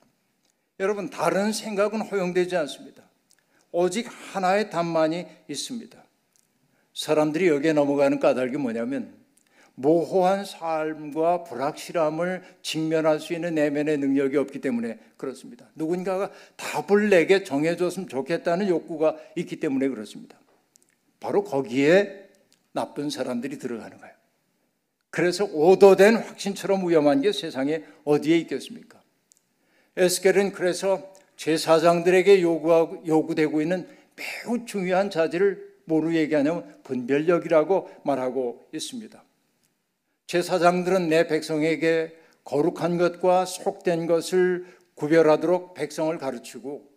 여러분 0.80 1.10
다른 1.10 1.52
생각은 1.52 2.00
허용되지 2.00 2.56
않습니다. 2.56 3.02
오직 3.74 4.06
하나의 4.08 4.70
답만이 4.70 5.26
있습니다. 5.48 6.02
사람들이 6.94 7.48
여기에 7.48 7.72
넘어가는 7.72 8.20
까닭이 8.20 8.56
뭐냐면 8.56 9.12
모호한 9.74 10.44
삶과 10.44 11.42
불확실함을 11.42 12.44
직면할 12.62 13.18
수 13.18 13.32
있는 13.32 13.56
내면의 13.56 13.98
능력이 13.98 14.36
없기 14.36 14.60
때문에 14.60 15.00
그렇습니다. 15.16 15.66
누군가가 15.74 16.30
답을 16.54 17.10
내게 17.10 17.42
정해줬으면 17.42 18.08
좋겠다는 18.08 18.68
욕구가 18.68 19.16
있기 19.34 19.58
때문에 19.58 19.88
그렇습니다. 19.88 20.38
바로 21.18 21.42
거기에 21.42 22.28
나쁜 22.70 23.10
사람들이 23.10 23.58
들어가는 23.58 23.98
거예요. 23.98 24.14
그래서 25.10 25.46
오도된 25.46 26.14
확신처럼 26.14 26.88
위험한 26.88 27.22
게 27.22 27.32
세상에 27.32 27.82
어디에 28.04 28.38
있겠습니까? 28.38 29.00
에스겔은 29.96 30.52
그래서 30.52 31.13
제사장들에게 31.36 32.42
요구하고, 32.42 33.06
요구되고 33.06 33.60
있는 33.60 33.86
매우 34.16 34.64
중요한 34.64 35.10
자질을 35.10 35.74
뭐로 35.84 36.14
얘기하냐면 36.14 36.74
분별력이라고 36.84 37.90
말하고 38.04 38.66
있습니다. 38.72 39.22
제사장들은 40.26 41.08
내 41.08 41.26
백성에게 41.26 42.16
거룩한 42.44 42.98
것과 42.98 43.44
속된 43.44 44.06
것을 44.06 44.66
구별하도록 44.94 45.74
백성을 45.74 46.16
가르치고 46.18 46.88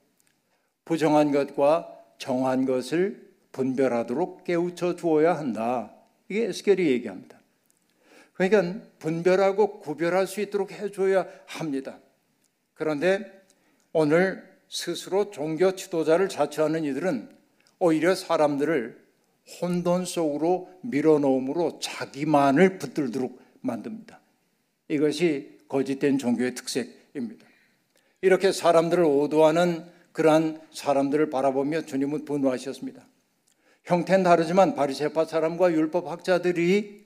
부정한 0.85 1.31
것과 1.31 1.93
정한 2.17 2.65
것을 2.65 3.27
분별하도록 3.51 4.43
깨우쳐 4.43 4.95
주어야 4.95 5.37
한다. 5.37 5.93
이게 6.29 6.45
에스겔이 6.45 6.85
얘기합니다. 6.85 7.39
그러니까 8.33 8.85
분별하고 8.99 9.79
구별할 9.79 10.27
수 10.27 10.41
있도록 10.41 10.71
해줘야 10.71 11.27
합니다. 11.47 11.99
그런데 12.75 13.36
오늘 13.93 14.43
스스로 14.69 15.31
종교 15.31 15.75
지도자를 15.75 16.29
자처하는 16.29 16.83
이들은 16.83 17.29
오히려 17.79 18.15
사람들을 18.15 19.07
혼돈 19.61 20.05
속으로 20.05 20.69
밀어넣음으로 20.81 21.79
자기만을 21.79 22.79
붙들도록 22.79 23.39
만듭니다. 23.61 24.19
이것이 24.89 25.57
거짓된 25.67 26.17
종교의 26.17 26.55
특색입니다. 26.55 27.45
이렇게 28.21 28.51
사람들을 28.51 29.03
오도하는 29.03 29.85
그러한 30.11 30.59
사람들을 30.71 31.29
바라보며 31.29 31.83
주님은 31.83 32.25
분노하셨습니다. 32.25 33.05
형태는 33.83 34.23
다르지만 34.23 34.75
바리새파 34.75 35.25
사람과 35.25 35.71
율법 35.71 36.07
학자들이 36.07 37.05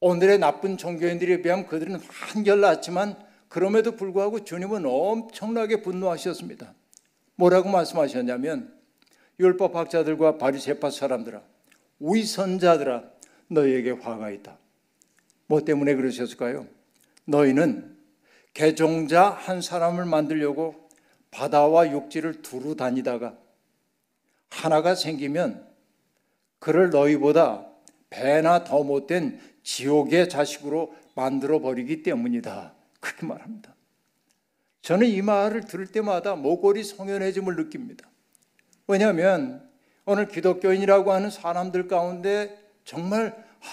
오늘의 0.00 0.38
나쁜 0.38 0.76
종교인들에 0.76 1.42
비하면 1.42 1.66
그들은 1.66 2.00
한결 2.08 2.60
낫지만 2.60 3.16
그럼에도 3.54 3.92
불구하고 3.92 4.42
주님은 4.42 4.84
엄청나게 4.84 5.80
분노하셨습니다. 5.82 6.74
뭐라고 7.36 7.68
말씀하셨냐면 7.68 8.76
율법 9.38 9.76
학자들과 9.76 10.38
바리새파 10.38 10.90
사람들아 10.90 11.40
위선자들아 12.00 13.04
너희에게 13.46 13.92
화가 13.92 14.32
있다. 14.32 14.58
뭐 15.46 15.60
때문에 15.64 15.94
그러셨을까요? 15.94 16.66
너희는 17.26 17.96
개종자 18.54 19.30
한 19.30 19.60
사람을 19.60 20.04
만들려고 20.04 20.88
바다와 21.30 21.92
육지를 21.92 22.42
두루 22.42 22.74
다니다가 22.74 23.38
하나가 24.50 24.96
생기면 24.96 25.64
그를 26.58 26.90
너희보다 26.90 27.68
배나 28.10 28.64
더 28.64 28.82
못된 28.82 29.38
지옥의 29.62 30.28
자식으로 30.28 30.92
만들어 31.14 31.60
버리기 31.60 32.02
때문이다. 32.02 32.73
그렇게 33.04 33.26
말합니다. 33.26 33.74
저는 34.80 35.06
이 35.06 35.22
말을 35.22 35.66
들을 35.66 35.86
때마다 35.86 36.34
목걸이 36.34 36.82
성연해짐을 36.82 37.56
느낍니다. 37.56 38.08
왜냐하면 38.86 39.70
오늘 40.06 40.28
기독교인이라고 40.28 41.12
하는 41.12 41.30
사람들 41.30 41.86
가운데 41.88 42.62
정말 42.84 43.28
하, 43.60 43.70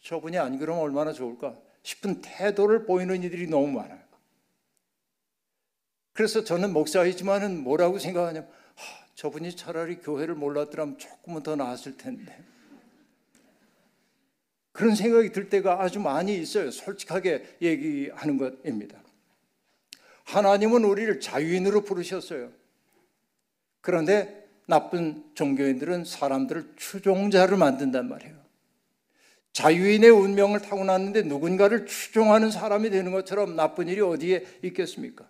저분이 0.00 0.38
안 0.38 0.58
그러면 0.58 0.82
얼마나 0.82 1.12
좋을까 1.12 1.56
싶은 1.82 2.20
태도를 2.22 2.84
보이는 2.84 3.22
이들이 3.22 3.48
너무 3.48 3.68
많아요. 3.68 4.00
그래서 6.12 6.44
저는 6.44 6.72
목사이지만은 6.72 7.62
뭐라고 7.62 7.98
생각하냐면 7.98 8.48
하, 8.74 9.06
저분이 9.14 9.56
차라리 9.56 9.96
교회를 9.96 10.34
몰랐더라면 10.34 10.98
조금은 10.98 11.42
더 11.42 11.56
나았을 11.56 11.96
텐데. 11.96 12.51
그런 14.72 14.94
생각이 14.94 15.32
들 15.32 15.48
때가 15.48 15.82
아주 15.82 16.00
많이 16.00 16.36
있어요. 16.36 16.70
솔직하게 16.70 17.56
얘기하는 17.60 18.38
것입니다. 18.38 18.98
하나님은 20.24 20.84
우리를 20.84 21.20
자유인으로 21.20 21.82
부르셨어요. 21.82 22.50
그런데 23.80 24.48
나쁜 24.66 25.24
종교인들은 25.34 26.04
사람들을 26.04 26.72
추종자를 26.76 27.58
만든단 27.58 28.08
말이에요. 28.08 28.42
자유인의 29.52 30.08
운명을 30.08 30.60
타고났는데 30.62 31.22
누군가를 31.22 31.84
추종하는 31.84 32.50
사람이 32.50 32.88
되는 32.88 33.12
것처럼 33.12 33.54
나쁜 33.54 33.88
일이 33.88 34.00
어디에 34.00 34.46
있겠습니까? 34.62 35.28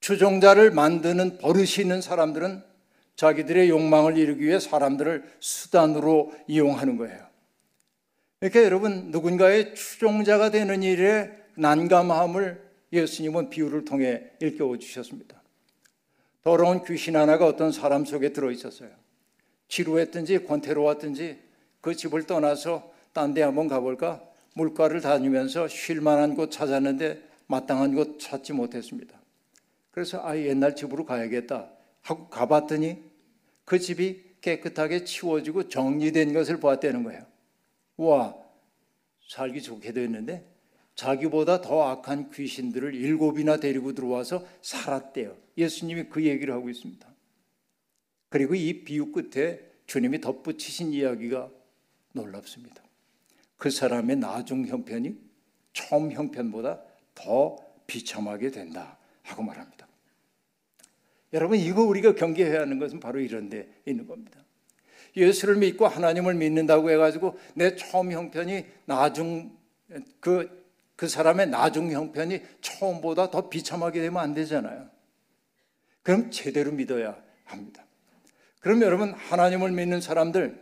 추종자를 0.00 0.72
만드는 0.72 1.38
버릇이 1.38 1.80
있는 1.80 2.02
사람들은 2.02 2.62
자기들의 3.16 3.70
욕망을 3.70 4.18
이루기 4.18 4.44
위해 4.44 4.58
사람들을 4.58 5.36
수단으로 5.38 6.32
이용하는 6.48 6.98
거예요. 6.98 7.31
그러니까 8.42 8.64
여러분 8.64 9.12
누군가의 9.12 9.72
추종자가 9.76 10.50
되는 10.50 10.82
일에 10.82 11.30
난감함을 11.54 12.60
예수님은 12.92 13.50
비유를 13.50 13.84
통해 13.84 14.32
일깨워 14.40 14.78
주셨습니다. 14.78 15.40
더러운 16.42 16.82
귀신 16.84 17.14
하나가 17.14 17.46
어떤 17.46 17.70
사람 17.70 18.04
속에 18.04 18.32
들어 18.32 18.50
있었어요. 18.50 18.90
지루했든지 19.68 20.42
권태로웠든지 20.42 21.38
그 21.80 21.94
집을 21.94 22.24
떠나서 22.24 22.92
딴 23.12 23.32
데 23.32 23.42
한번 23.42 23.68
가볼까? 23.68 24.20
물가를 24.54 25.00
다니면서 25.00 25.68
쉴 25.68 26.00
만한 26.00 26.34
곳 26.34 26.50
찾았는데 26.50 27.22
마땅한 27.46 27.94
곳 27.94 28.18
찾지 28.18 28.54
못했습니다. 28.54 29.20
그래서 29.92 30.20
아 30.26 30.36
옛날 30.36 30.74
집으로 30.74 31.06
가야겠다 31.06 31.70
하고 32.00 32.26
가봤더니 32.28 33.04
그 33.64 33.78
집이 33.78 34.20
깨끗하게 34.40 35.04
치워지고 35.04 35.68
정리된 35.68 36.32
것을 36.32 36.58
보았다는 36.58 37.04
거예요. 37.04 37.31
와 38.04 38.36
살기 39.28 39.62
좋게 39.62 39.92
됐는데 39.92 40.46
자기보다 40.94 41.60
더 41.60 41.82
악한 41.88 42.30
귀신들을 42.30 42.94
일곱이나 42.94 43.56
데리고 43.56 43.94
들어와서 43.94 44.46
살았대요. 44.60 45.36
예수님이 45.56 46.04
그 46.04 46.24
얘기를 46.24 46.52
하고 46.52 46.68
있습니다. 46.68 47.06
그리고 48.28 48.54
이 48.54 48.84
비유 48.84 49.12
끝에 49.12 49.60
주님이 49.86 50.20
덧붙이신 50.20 50.92
이야기가 50.92 51.50
놀랍습니다. 52.12 52.82
그 53.56 53.70
사람의 53.70 54.16
나중 54.16 54.66
형편이 54.66 55.16
처음 55.72 56.12
형편보다 56.12 56.82
더 57.14 57.56
비참하게 57.86 58.50
된다 58.50 58.98
하고 59.22 59.42
말합니다. 59.42 59.86
여러분 61.32 61.58
이거 61.58 61.82
우리가 61.82 62.14
경계해야 62.14 62.60
하는 62.60 62.78
것은 62.78 63.00
바로 63.00 63.20
이런 63.20 63.48
데 63.48 63.68
있는 63.86 64.06
겁니다. 64.06 64.41
예수를 65.16 65.56
믿고 65.56 65.86
하나님을 65.86 66.34
믿는다고 66.34 66.90
해가지고 66.90 67.38
내 67.54 67.76
처음 67.76 68.12
형편이 68.12 68.64
나중 68.86 69.56
그, 70.20 70.48
그 70.96 71.08
사람의 71.08 71.48
나중 71.48 71.90
형편이 71.90 72.40
처음보다 72.60 73.30
더 73.30 73.48
비참하게 73.48 74.00
되면 74.00 74.22
안 74.22 74.34
되잖아요. 74.34 74.88
그럼 76.02 76.30
제대로 76.30 76.72
믿어야 76.72 77.16
합니다. 77.44 77.84
그럼 78.60 78.82
여러분 78.82 79.12
하나님을 79.12 79.72
믿는 79.72 80.00
사람들, 80.00 80.58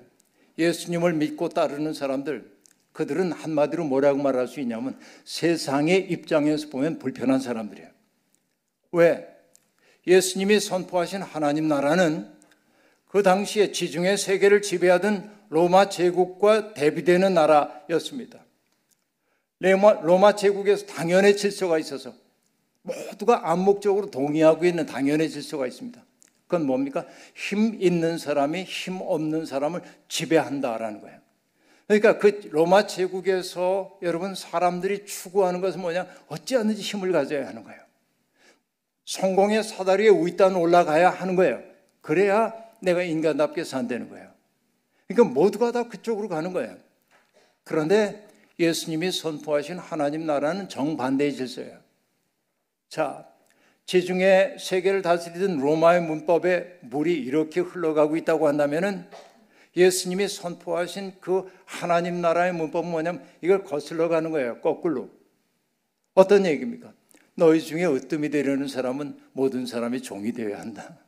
예수님을 0.58 1.12
믿고 1.14 1.50
따르는 1.50 1.92
사람들, 1.92 2.50
그들은 2.92 3.32
한마디로 3.32 3.84
뭐라고 3.84 4.20
말할 4.22 4.48
수 4.48 4.60
있냐면 4.60 4.98
세상의 5.24 6.10
입장에서 6.10 6.68
보면 6.70 6.98
불편한 6.98 7.40
사람들이에요. 7.40 7.88
왜? 8.92 9.28
예수님이 10.06 10.60
선포하신 10.60 11.22
하나님 11.22 11.68
나라는 11.68 12.39
그 13.10 13.24
당시에 13.24 13.72
지중해 13.72 14.16
세계를 14.16 14.62
지배하던 14.62 15.30
로마 15.48 15.88
제국과 15.88 16.74
대비되는 16.74 17.34
나라였습니다. 17.34 18.38
로마, 19.58 20.36
제국에서 20.36 20.86
당연의 20.86 21.36
질서가 21.36 21.78
있어서 21.80 22.14
모두가 22.82 23.50
암묵적으로 23.50 24.12
동의하고 24.12 24.64
있는 24.64 24.86
당연의 24.86 25.28
질서가 25.28 25.66
있습니다. 25.66 26.00
그건 26.46 26.66
뭡니까? 26.66 27.04
힘 27.34 27.82
있는 27.82 28.16
사람이 28.16 28.62
힘 28.62 29.00
없는 29.00 29.44
사람을 29.44 29.82
지배한다라는 30.08 31.00
거예요. 31.00 31.18
그러니까 31.88 32.18
그 32.18 32.48
로마 32.52 32.86
제국에서 32.86 33.98
여러분 34.02 34.36
사람들이 34.36 35.04
추구하는 35.04 35.60
것은 35.60 35.80
뭐냐? 35.80 36.06
어찌하든지 36.28 36.80
힘을 36.80 37.10
가져야 37.10 37.48
하는 37.48 37.64
거예요. 37.64 37.80
성공의 39.04 39.64
사다리에 39.64 40.10
위단 40.10 40.54
올라가야 40.54 41.10
하는 41.10 41.34
거예요. 41.34 41.60
그래야 42.00 42.69
내가 42.80 43.02
인간답게 43.02 43.64
산다는 43.64 44.08
거예요. 44.08 44.30
그러니까 45.08 45.34
모두가 45.34 45.72
다 45.72 45.88
그쪽으로 45.88 46.28
가는 46.28 46.52
거예요. 46.52 46.76
그런데 47.64 48.26
예수님이 48.58 49.10
선포하신 49.10 49.78
하나님 49.78 50.26
나라는 50.26 50.68
정반대의 50.68 51.34
질서예요. 51.34 51.78
자, 52.88 53.26
지중해 53.86 54.56
세계를 54.58 55.02
다스리던 55.02 55.58
로마의 55.58 56.02
문법에 56.02 56.78
물이 56.82 57.14
이렇게 57.14 57.60
흘러가고 57.60 58.16
있다고 58.16 58.46
한다면은 58.46 59.04
예수님이 59.76 60.28
선포하신 60.28 61.14
그 61.20 61.50
하나님 61.64 62.20
나라의 62.20 62.52
문법은 62.52 62.90
뭐냐면 62.90 63.24
이걸 63.40 63.64
거슬러 63.64 64.08
가는 64.08 64.30
거예요. 64.30 64.60
거꾸로. 64.60 65.10
어떤 66.14 66.44
얘기입니까? 66.44 66.92
너희 67.34 67.60
중에 67.60 67.86
으뜸이 67.86 68.30
되려는 68.30 68.68
사람은 68.68 69.18
모든 69.32 69.66
사람이 69.66 70.02
종이 70.02 70.32
되어야 70.32 70.60
한다. 70.60 70.98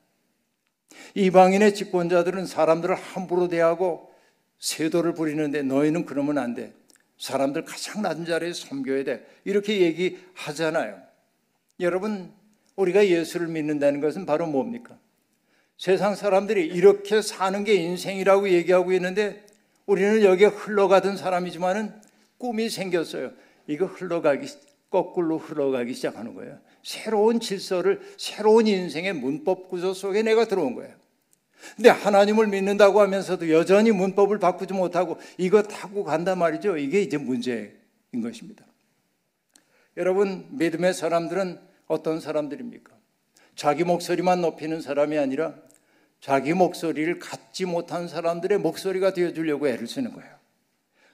이방인의 1.14 1.74
집권자들은 1.74 2.46
사람들을 2.46 2.94
함부로 2.94 3.48
대하고 3.48 4.10
세도를 4.58 5.14
부리는데 5.14 5.62
너희는 5.62 6.06
그러면 6.06 6.38
안 6.38 6.54
돼. 6.54 6.72
사람들 7.18 7.64
가장 7.64 8.02
낮은 8.02 8.24
자리에 8.24 8.52
섬겨야 8.52 9.04
돼. 9.04 9.26
이렇게 9.44 9.80
얘기하잖아요. 9.80 11.00
여러분, 11.80 12.32
우리가 12.76 13.06
예수를 13.06 13.48
믿는다는 13.48 14.00
것은 14.00 14.26
바로 14.26 14.46
뭡니까? 14.46 14.98
세상 15.76 16.14
사람들이 16.14 16.66
이렇게 16.66 17.22
사는 17.22 17.64
게 17.64 17.74
인생이라고 17.74 18.50
얘기하고 18.50 18.92
있는데 18.92 19.44
우리는 19.86 20.22
여기에 20.22 20.46
흘러가던 20.48 21.16
사람이지만은 21.16 21.92
꿈이 22.38 22.70
생겼어요. 22.70 23.32
이거 23.66 23.86
흘러가기 23.86 24.46
거꾸로 24.90 25.38
흘러가기 25.38 25.94
시작하는 25.94 26.34
거예요. 26.34 26.58
새로운 26.82 27.40
질서를 27.40 28.00
새로운 28.16 28.66
인생의 28.66 29.12
문법 29.14 29.68
구조 29.68 29.94
속에 29.94 30.22
내가 30.22 30.46
들어온 30.46 30.74
거예요. 30.74 30.94
근데 31.76 31.90
하나님을 31.90 32.48
믿는다고 32.48 33.00
하면서도 33.00 33.50
여전히 33.50 33.92
문법을 33.92 34.38
바꾸지 34.38 34.74
못하고 34.74 35.18
이거 35.38 35.62
타고 35.62 36.02
간단 36.02 36.38
말이죠. 36.38 36.76
이게 36.76 37.00
이제 37.02 37.16
문제인 37.16 37.72
것입니다. 38.20 38.64
여러분, 39.96 40.46
믿음의 40.50 40.94
사람들은 40.94 41.60
어떤 41.86 42.20
사람들입니까? 42.20 42.92
자기 43.54 43.84
목소리만 43.84 44.40
높이는 44.40 44.80
사람이 44.80 45.18
아니라 45.18 45.54
자기 46.20 46.52
목소리를 46.52 47.18
갖지 47.18 47.64
못한 47.64 48.08
사람들의 48.08 48.58
목소리가 48.58 49.12
되어 49.12 49.32
주려고 49.32 49.68
애를 49.68 49.86
쓰는 49.86 50.12
거예요. 50.12 50.30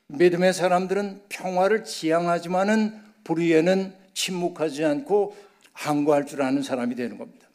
믿음의 0.06 0.54
사람들은 0.54 1.22
평화를 1.28 1.84
지향하지만은 1.84 2.98
불의에는 3.24 3.94
침묵하지 4.14 4.84
않고 4.84 5.36
항거할 5.78 6.26
줄 6.26 6.42
아는 6.42 6.62
사람이 6.62 6.96
되는 6.96 7.18
겁니다. 7.18 7.48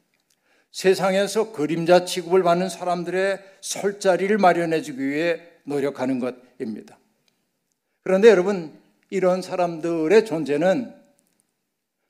세상에서 0.71 1.51
그림자 1.51 2.05
취급을 2.05 2.41
받는 2.41 2.69
사람들의 2.69 3.39
설 3.61 3.99
자리를 3.99 4.35
마련해 4.37 4.81
주기 4.81 5.07
위해 5.07 5.41
노력하는 5.65 6.19
것입니다. 6.19 6.97
그런데 8.03 8.29
여러분, 8.29 8.73
이런 9.09 9.41
사람들의 9.41 10.25
존재는 10.25 10.95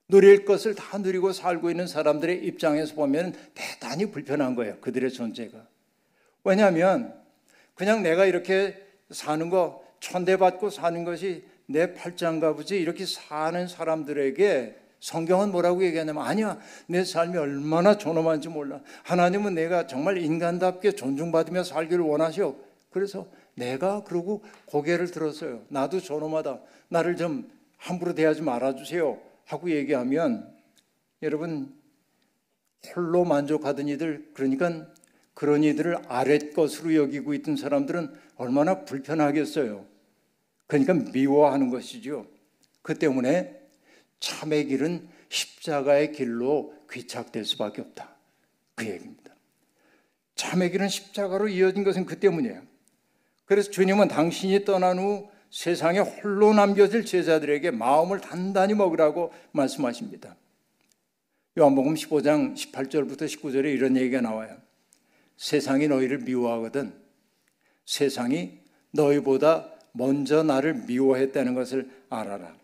누릴 0.07 0.45
것을 0.45 0.75
다 0.75 0.99
누리고 0.99 1.33
살고 1.33 1.71
있는 1.71 1.87
사람들의 1.87 2.45
입장에서 2.45 2.93
보면 2.93 3.33
대단히 3.55 4.11
불편한 4.11 4.55
거예요. 4.55 4.79
그들의 4.81 5.11
존재가. 5.11 5.67
왜냐하면 6.43 7.19
그냥 7.73 8.03
내가 8.03 8.25
이렇게 8.25 8.77
사는 9.09 9.49
거, 9.49 9.83
천대받고 9.99 10.69
사는 10.69 11.03
것이 11.03 11.43
내 11.65 11.95
팔짱가 11.95 12.53
보지 12.53 12.79
이렇게 12.79 13.05
사는 13.05 13.67
사람들에게 13.67 14.82
성경은 15.03 15.51
뭐라고 15.51 15.83
얘기하냐면 15.83 16.23
아니야 16.23 16.57
내 16.87 17.03
삶이 17.03 17.37
얼마나 17.37 17.97
존엄한지 17.97 18.47
몰라. 18.47 18.79
하나님은 19.03 19.53
내가 19.53 19.85
정말 19.85 20.17
인간답게 20.17 20.93
존중받으며 20.93 21.65
살기를 21.65 22.05
원하셔. 22.05 22.55
그래서 22.89 23.27
내가 23.53 24.05
그러고 24.05 24.45
고개를 24.63 25.11
들었어요. 25.11 25.63
나도 25.67 25.99
존엄하다. 25.99 26.57
나를 26.87 27.17
좀 27.17 27.51
함부로 27.75 28.15
대하지 28.15 28.43
말아주세요. 28.43 29.19
하고 29.43 29.71
얘기하면 29.71 30.49
여러분 31.21 31.75
홀로 32.95 33.25
만족하던 33.25 33.89
이들 33.89 34.29
그러니까 34.33 34.87
그런 35.33 35.65
이들을 35.65 35.97
아랫 36.07 36.53
것으로 36.53 36.95
여기고 36.95 37.33
있던 37.33 37.57
사람들은 37.57 38.09
얼마나 38.37 38.85
불편하겠어요. 38.85 39.85
그러니까 40.67 40.93
미워하는 40.93 41.71
것이죠 41.71 42.25
그 42.81 42.97
때문에 42.97 43.62
참의 44.23 44.67
길은 44.67 45.05
십자가의 45.27 46.13
길로 46.13 46.73
귀착될 46.89 47.43
수밖에 47.43 47.81
없다. 47.81 48.15
그 48.73 48.85
얘기입니다. 48.85 49.35
참의 50.35 50.71
길은 50.71 50.87
십자가로 50.87 51.49
이어진 51.49 51.83
것은 51.83 52.05
그 52.05 52.17
때문이에요. 52.17 52.61
그래서 53.43 53.69
주님은 53.69 54.07
당신이 54.07 54.63
떠난 54.63 54.97
후 54.97 55.29
세상에 55.49 55.99
홀로 55.99 56.53
남겨질 56.53 57.03
제자들에게 57.03 57.71
마음을 57.71 58.21
단단히 58.21 58.73
먹으라고 58.73 59.33
말씀하십니다. 59.51 60.37
요한복음 61.57 61.95
15장 61.95 62.55
18절부터 62.55 63.23
19절에 63.23 63.73
이런 63.73 63.97
얘기가 63.97 64.21
나와요. 64.21 64.57
세상이 65.35 65.89
너희를 65.89 66.19
미워하거든 66.19 66.93
세상이 67.85 68.57
너희보다 68.91 69.69
먼저 69.91 70.43
나를 70.43 70.85
미워했다는 70.85 71.55
것을 71.55 71.91
알아라. 72.09 72.62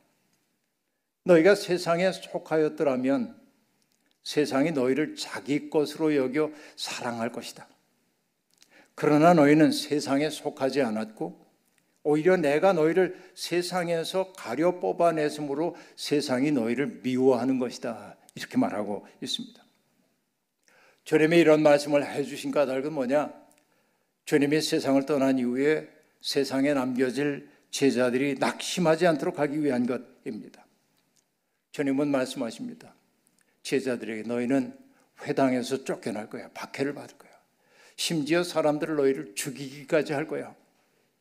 너희가 1.23 1.55
세상에 1.55 2.11
속하였더라면 2.11 3.39
세상이 4.23 4.71
너희를 4.71 5.15
자기 5.15 5.69
것으로 5.69 6.15
여겨 6.15 6.51
사랑할 6.75 7.31
것이다. 7.31 7.67
그러나 8.95 9.33
너희는 9.33 9.71
세상에 9.71 10.29
속하지 10.29 10.81
않았고 10.81 11.47
오히려 12.03 12.37
내가 12.37 12.73
너희를 12.73 13.17
세상에서 13.35 14.33
가려 14.33 14.79
뽑아냈으므로 14.79 15.75
세상이 15.95 16.51
너희를 16.51 17.01
미워하는 17.03 17.59
것이다. 17.59 18.17
이렇게 18.35 18.57
말하고 18.57 19.07
있습니다. 19.21 19.63
주님이 21.03 21.37
이런 21.37 21.63
말씀을 21.63 22.05
해주신 22.05 22.51
까닭은 22.51 22.93
뭐냐? 22.93 23.33
주님이 24.25 24.61
세상을 24.61 25.05
떠난 25.05 25.39
이후에 25.39 25.89
세상에 26.21 26.73
남겨질 26.73 27.49
제자들이 27.71 28.35
낙심하지 28.39 29.07
않도록 29.07 29.39
하기 29.39 29.63
위한 29.63 29.85
것입니다. 29.85 30.65
주님은 31.71 32.09
말씀하십니다. 32.09 32.93
제자들에게 33.63 34.23
너희는 34.27 34.73
회당에서 35.23 35.83
쫓겨날 35.83 36.29
거야. 36.29 36.49
박해를 36.53 36.93
받을 36.93 37.17
거야. 37.17 37.31
심지어 37.95 38.43
사람들을 38.43 38.95
너희를 38.95 39.35
죽이기까지 39.35 40.13
할 40.13 40.27
거야. 40.27 40.55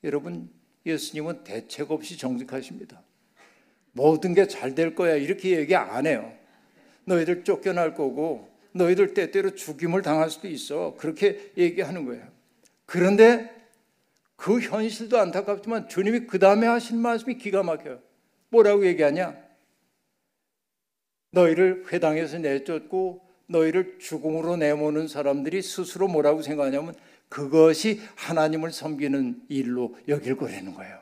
여러분, 0.05 0.51
예수님은 0.87 1.45
대책 1.45 1.91
없이 1.91 2.17
정직하십니다. 2.17 3.03
모든 3.93 4.35
게 4.35 4.47
잘 4.47 4.75
될 4.75 4.95
거야. 4.95 5.17
이렇게 5.17 5.57
얘기 5.59 5.75
안 5.75 6.07
해요. 6.07 6.33
너희들 7.05 7.43
쫓겨날 7.45 7.95
거고, 7.95 8.49
너희들 8.73 9.13
때때로 9.15 9.55
죽임을 9.55 10.03
당할 10.03 10.31
수도 10.31 10.47
있어. 10.47 10.95
그렇게 10.99 11.53
얘기하는 11.57 12.05
거예요. 12.05 12.27
그런데 12.87 13.55
그 14.37 14.61
현실도 14.61 15.19
안타깝지만 15.19 15.89
주님이 15.89 16.21
그 16.21 16.39
다음에 16.39 16.67
하신 16.69 16.99
말씀이 16.99 17.39
기가 17.39 17.65
막혀요. 17.65 18.01
뭐라고 18.51 18.87
얘기하냐? 18.87 19.37
너희를 21.31 21.85
회당에서 21.93 22.39
내쫓고 22.39 23.23
너희를 23.47 23.99
죽음으로 23.99 24.57
내모는 24.57 25.09
사람들이 25.09 25.63
스스로 25.63 26.09
뭐라고 26.09 26.43
생각하냐면 26.43 26.95
그것이 27.29 28.01
하나님을 28.15 28.73
섬기는 28.73 29.43
일로 29.49 29.97
여길 30.07 30.37
거라는 30.37 30.75
거예요. 30.75 30.99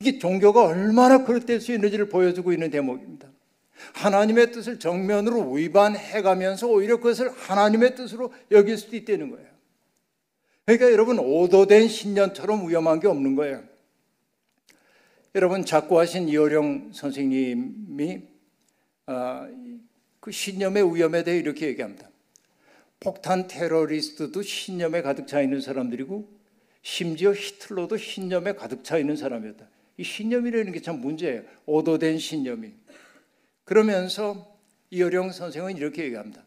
이게 0.00 0.18
종교가 0.18 0.64
얼마나 0.64 1.24
그릇될 1.24 1.60
수 1.60 1.72
있는지를 1.72 2.08
보여주고 2.08 2.52
있는 2.52 2.70
대목입니다. 2.70 3.28
하나님의 3.94 4.52
뜻을 4.52 4.78
정면으로 4.78 5.52
위반해 5.52 6.22
가면서 6.22 6.68
오히려 6.68 6.96
그것을 6.96 7.30
하나님의 7.30 7.94
뜻으로 7.96 8.32
여길 8.50 8.76
수도 8.76 8.96
있다는 8.96 9.30
거예요. 9.30 9.48
그러니까 10.66 10.92
여러분 10.92 11.18
오도된 11.18 11.88
신년처럼 11.88 12.68
위험한 12.68 13.00
게 13.00 13.08
없는 13.08 13.34
거예요. 13.34 13.62
여러분 15.36 15.64
작고하신 15.64 16.28
이호령 16.28 16.92
선생님이 16.92 18.22
아, 19.06 19.48
그 20.20 20.30
신념의 20.30 20.94
위험에 20.94 21.24
대해 21.24 21.38
이렇게 21.38 21.66
얘기합니다. 21.66 22.08
폭탄 23.00 23.48
테러리스트도 23.48 24.42
신념에 24.42 25.02
가득 25.02 25.26
차 25.26 25.42
있는 25.42 25.60
사람들이고 25.60 26.28
심지어 26.82 27.32
히틀러도 27.32 27.96
신념에 27.96 28.54
가득 28.54 28.84
차 28.84 28.96
있는 28.96 29.16
사람이었다. 29.16 29.66
이 29.96 30.04
신념이라는 30.04 30.72
게 30.72 30.80
참 30.80 31.00
문제예요. 31.00 31.42
오도된 31.66 32.18
신념이. 32.18 32.72
그러면서 33.64 34.56
이어령 34.90 35.32
선생은 35.32 35.76
이렇게 35.76 36.04
얘기합니다. 36.04 36.44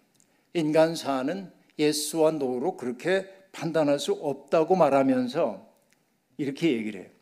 인간 0.54 0.96
사는 0.96 1.52
예스와 1.78 2.32
노로 2.32 2.78
그렇게 2.78 3.28
판단할 3.52 4.00
수 4.00 4.14
없다고 4.14 4.78
말하면서 4.78 5.68
이렇게 6.38 6.72
얘기를 6.72 7.02
해요. 7.02 7.17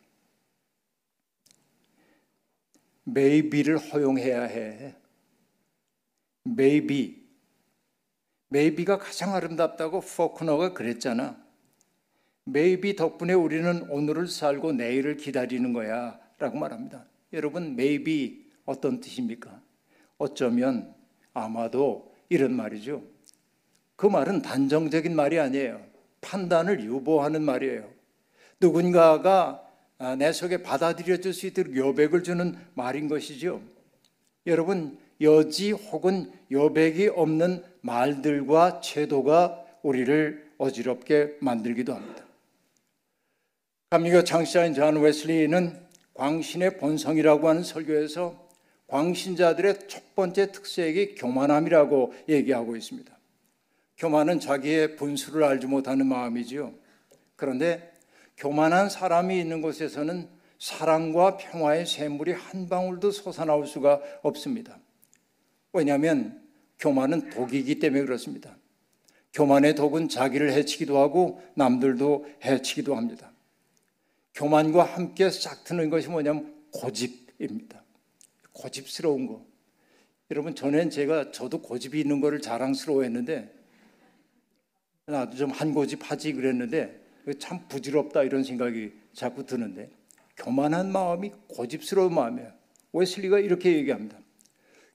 Maybe를 3.07 3.77
허용해야 3.77 4.43
해. 4.43 4.95
maybe. 6.45 7.25
maybe가 8.51 8.97
가장 8.97 9.33
아름답다고 9.33 10.01
포크너가 10.01 10.73
그랬잖아. 10.73 11.43
maybe 12.47 12.95
덕분에 12.95 13.33
우리는 13.33 13.89
오늘을 13.89 14.27
살고 14.27 14.73
내일을 14.73 15.17
기다리는 15.17 15.73
거야. 15.73 16.19
라고 16.37 16.57
말합니다. 16.57 17.05
여러분, 17.33 17.71
maybe 17.71 18.45
어떤 18.65 18.99
뜻입니까? 18.99 19.61
어쩌면 20.17 20.93
아마도 21.33 22.13
이런 22.29 22.53
말이죠. 22.53 23.03
그 23.95 24.07
말은 24.07 24.41
단정적인 24.41 25.15
말이 25.15 25.39
아니에요. 25.39 25.85
판단을 26.21 26.83
유보하는 26.83 27.41
말이에요. 27.43 27.89
누군가가 28.59 29.61
아, 29.61 29.64
내 30.17 30.31
속에 30.31 30.61
받아들여질 30.61 31.33
수 31.33 31.47
있도록 31.47 31.75
여백을 31.75 32.23
주는 32.23 32.57
말인 32.73 33.07
것이죠. 33.07 33.61
여러분, 34.45 34.97
여지 35.21 35.71
혹은 35.71 36.31
여백이 36.51 37.07
없는 37.07 37.63
말들과 37.81 38.81
제도가 38.81 39.65
우리를 39.81 40.51
어지럽게 40.57 41.37
만들기도 41.39 41.93
합니다. 41.93 42.25
감리교 43.91 44.23
창시자인 44.23 44.73
존 44.73 44.99
웨슬리는 45.01 45.79
광신의 46.15 46.77
본성이라고 46.77 47.47
하는 47.47 47.63
설교에서 47.63 48.45
광신자들의 48.87 49.87
첫 49.87 50.15
번째 50.15 50.51
특색이 50.51 51.15
교만함이라고 51.15 52.13
얘기하고 52.29 52.75
있습니다. 52.75 53.17
교만은 53.97 54.39
자기의 54.39 54.97
분수를 54.97 55.43
알지 55.43 55.67
못하는 55.67 56.05
마음이지요. 56.07 56.73
그런데 57.35 57.93
교만한 58.37 58.89
사람이 58.89 59.39
있는 59.39 59.61
곳에서는 59.61 60.29
사랑과 60.59 61.37
평화의 61.37 61.85
샘물이 61.85 62.33
한 62.33 62.67
방울도 62.67 63.11
솟아나올 63.11 63.67
수가 63.67 64.01
없습니다. 64.23 64.79
왜냐하면 65.73 66.41
교만은 66.79 67.29
독이기 67.29 67.79
때문에 67.79 68.03
그렇습니다. 68.03 68.57
교만의 69.33 69.75
독은 69.75 70.07
자기를 70.09 70.53
해치기도 70.53 70.97
하고 70.97 71.41
남들도 71.55 72.25
해치기도 72.43 72.95
합니다. 72.95 73.31
교만과 74.33 74.83
함께 74.83 75.29
싹트는 75.29 75.89
것이 75.89 76.09
뭐냐면 76.09 76.55
고집입니다. 76.71 77.83
고집스러운 78.53 79.27
거. 79.27 79.45
여러분 80.31 80.55
전엔 80.55 80.89
제가 80.89 81.31
저도 81.31 81.61
고집이 81.61 81.99
있는 81.99 82.19
거를 82.21 82.41
자랑스러워했는데 82.41 83.53
나도 85.05 85.37
좀 85.37 85.51
한 85.51 85.73
고집 85.73 86.09
하지 86.09 86.33
그랬는데 86.33 87.04
참 87.33 87.67
부질없다 87.67 88.23
이런 88.23 88.43
생각이 88.43 88.93
자꾸 89.13 89.45
드는데 89.45 89.89
교만한 90.37 90.91
마음이 90.91 91.31
고집스러운 91.47 92.13
마음이에요. 92.13 92.51
웨슬리가 92.93 93.39
이렇게 93.39 93.73
얘기합니다. 93.73 94.17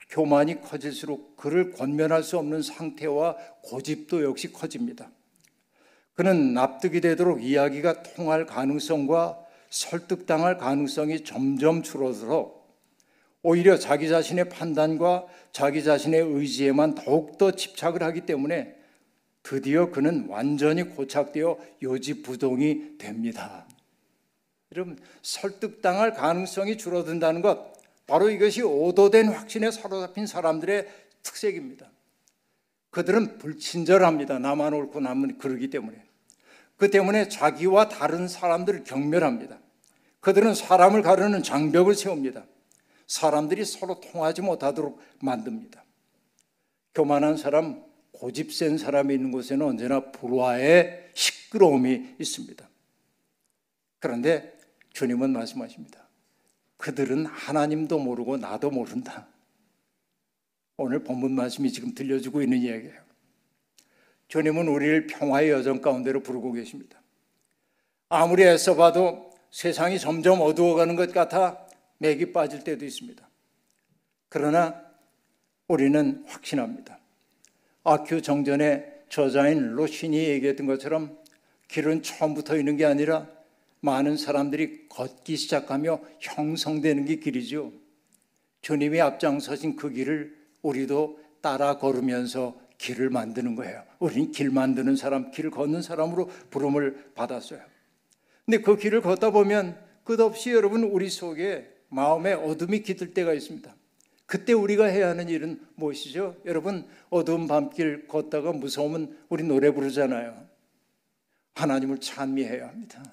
교만이 0.09 0.61
커질수록 0.61 1.37
그를 1.37 1.71
권면할 1.71 2.23
수 2.23 2.37
없는 2.37 2.61
상태와 2.61 3.37
고집도 3.63 4.23
역시 4.23 4.51
커집니다. 4.51 5.09
그는 6.13 6.53
납득이 6.53 7.01
되도록 7.01 7.43
이야기가 7.43 8.03
통할 8.03 8.45
가능성과 8.45 9.39
설득당할 9.69 10.57
가능성이 10.57 11.23
점점 11.23 11.81
줄어들어 11.81 12.61
오히려 13.41 13.77
자기 13.77 14.09
자신의 14.09 14.49
판단과 14.49 15.25
자기 15.51 15.83
자신의 15.83 16.21
의지에만 16.21 16.95
더욱더 16.95 17.51
집착을 17.51 18.03
하기 18.03 18.21
때문에 18.21 18.75
드디어 19.43 19.91
그는 19.91 20.27
완전히 20.27 20.83
고착되어 20.83 21.57
요지부동이 21.81 22.97
됩니다. 22.97 23.67
여러분, 24.73 24.97
설득당할 25.21 26.13
가능성이 26.13 26.77
줄어든다는 26.77 27.41
것, 27.41 27.73
바로 28.07 28.29
이것이 28.29 28.61
오도된 28.61 29.29
확신에 29.29 29.71
사로잡힌 29.71 30.27
사람들의 30.27 30.87
특색입니다. 31.23 31.89
그들은 32.89 33.37
불친절합니다. 33.37 34.39
나만 34.39 34.73
옳고 34.73 34.99
남은 34.99 35.37
그러기 35.37 35.69
때문에. 35.69 36.03
그 36.77 36.89
때문에 36.89 37.29
자기와 37.29 37.89
다른 37.89 38.27
사람들을 38.27 38.83
경멸합니다. 38.83 39.59
그들은 40.19 40.53
사람을 40.55 41.01
가르는 41.01 41.43
장벽을 41.43 41.95
세웁니다. 41.95 42.45
사람들이 43.07 43.65
서로 43.65 43.99
통하지 43.99 44.41
못하도록 44.41 44.99
만듭니다. 45.19 45.83
교만한 46.93 47.37
사람, 47.37 47.83
고집 48.21 48.53
센 48.53 48.77
사람이 48.77 49.15
있는 49.15 49.31
곳에는 49.31 49.65
언제나 49.65 50.11
불화의 50.11 51.09
시끄러움이 51.15 52.17
있습니다. 52.19 52.69
그런데 53.97 54.55
주님은 54.93 55.31
말씀하십니다. 55.31 56.07
그들은 56.77 57.25
하나님도 57.25 57.97
모르고 57.97 58.37
나도 58.37 58.69
모른다. 58.69 59.27
오늘 60.77 61.03
본문 61.03 61.31
말씀이 61.31 61.71
지금 61.71 61.95
들려주고 61.95 62.43
있는 62.43 62.59
이야기예요. 62.59 63.01
주님은 64.27 64.67
우리를 64.67 65.07
평화의 65.07 65.49
여정 65.49 65.81
가운데로 65.81 66.21
부르고 66.21 66.51
계십니다. 66.51 67.01
아무리 68.07 68.43
애써 68.43 68.75
봐도 68.75 69.31
세상이 69.49 69.97
점점 69.97 70.41
어두워가는 70.41 70.95
것 70.95 71.11
같아 71.11 71.65
맥이 71.97 72.33
빠질 72.33 72.63
때도 72.63 72.85
있습니다. 72.85 73.27
그러나 74.29 74.79
우리는 75.67 76.23
확신합니다. 76.27 77.00
아큐 77.83 78.21
정전의 78.21 79.01
저자인 79.09 79.73
로신이 79.73 80.17
얘기했던 80.17 80.67
것처럼 80.67 81.17
길은 81.67 82.03
처음부터 82.03 82.57
있는 82.57 82.77
게 82.77 82.85
아니라 82.85 83.27
많은 83.79 84.17
사람들이 84.17 84.87
걷기 84.89 85.35
시작하며 85.35 85.99
형성되는 86.19 87.05
게 87.05 87.15
길이죠. 87.15 87.71
주님이 88.61 89.01
앞장서신 89.01 89.75
그 89.75 89.89
길을 89.89 90.37
우리도 90.61 91.19
따라 91.41 91.77
걸으면서 91.77 92.55
길을 92.77 93.09
만드는 93.09 93.55
거예요. 93.55 93.83
우리는 93.99 94.31
길 94.31 94.51
만드는 94.51 94.95
사람, 94.95 95.31
길 95.31 95.49
걷는 95.49 95.81
사람으로 95.81 96.29
부름을 96.49 97.11
받았어요. 97.15 97.59
근데 98.45 98.59
그 98.59 98.77
길을 98.77 99.01
걷다 99.01 99.31
보면 99.31 99.79
끝없이 100.03 100.51
여러분 100.51 100.83
우리 100.83 101.09
속에 101.09 101.67
마음에 101.89 102.33
어둠이 102.33 102.83
깃들 102.83 103.13
때가 103.13 103.33
있습니다. 103.33 103.73
그때 104.31 104.53
우리가 104.53 104.85
해야 104.85 105.09
하는 105.09 105.27
일은 105.27 105.59
무엇이죠? 105.75 106.37
여러분, 106.45 106.87
어두운 107.09 107.49
밤길 107.49 108.07
걷다가 108.07 108.53
무서우면 108.53 109.17
우리 109.27 109.43
노래 109.43 109.71
부르잖아요. 109.71 110.47
하나님을 111.55 111.99
찬미해야 111.99 112.69
합니다. 112.69 113.03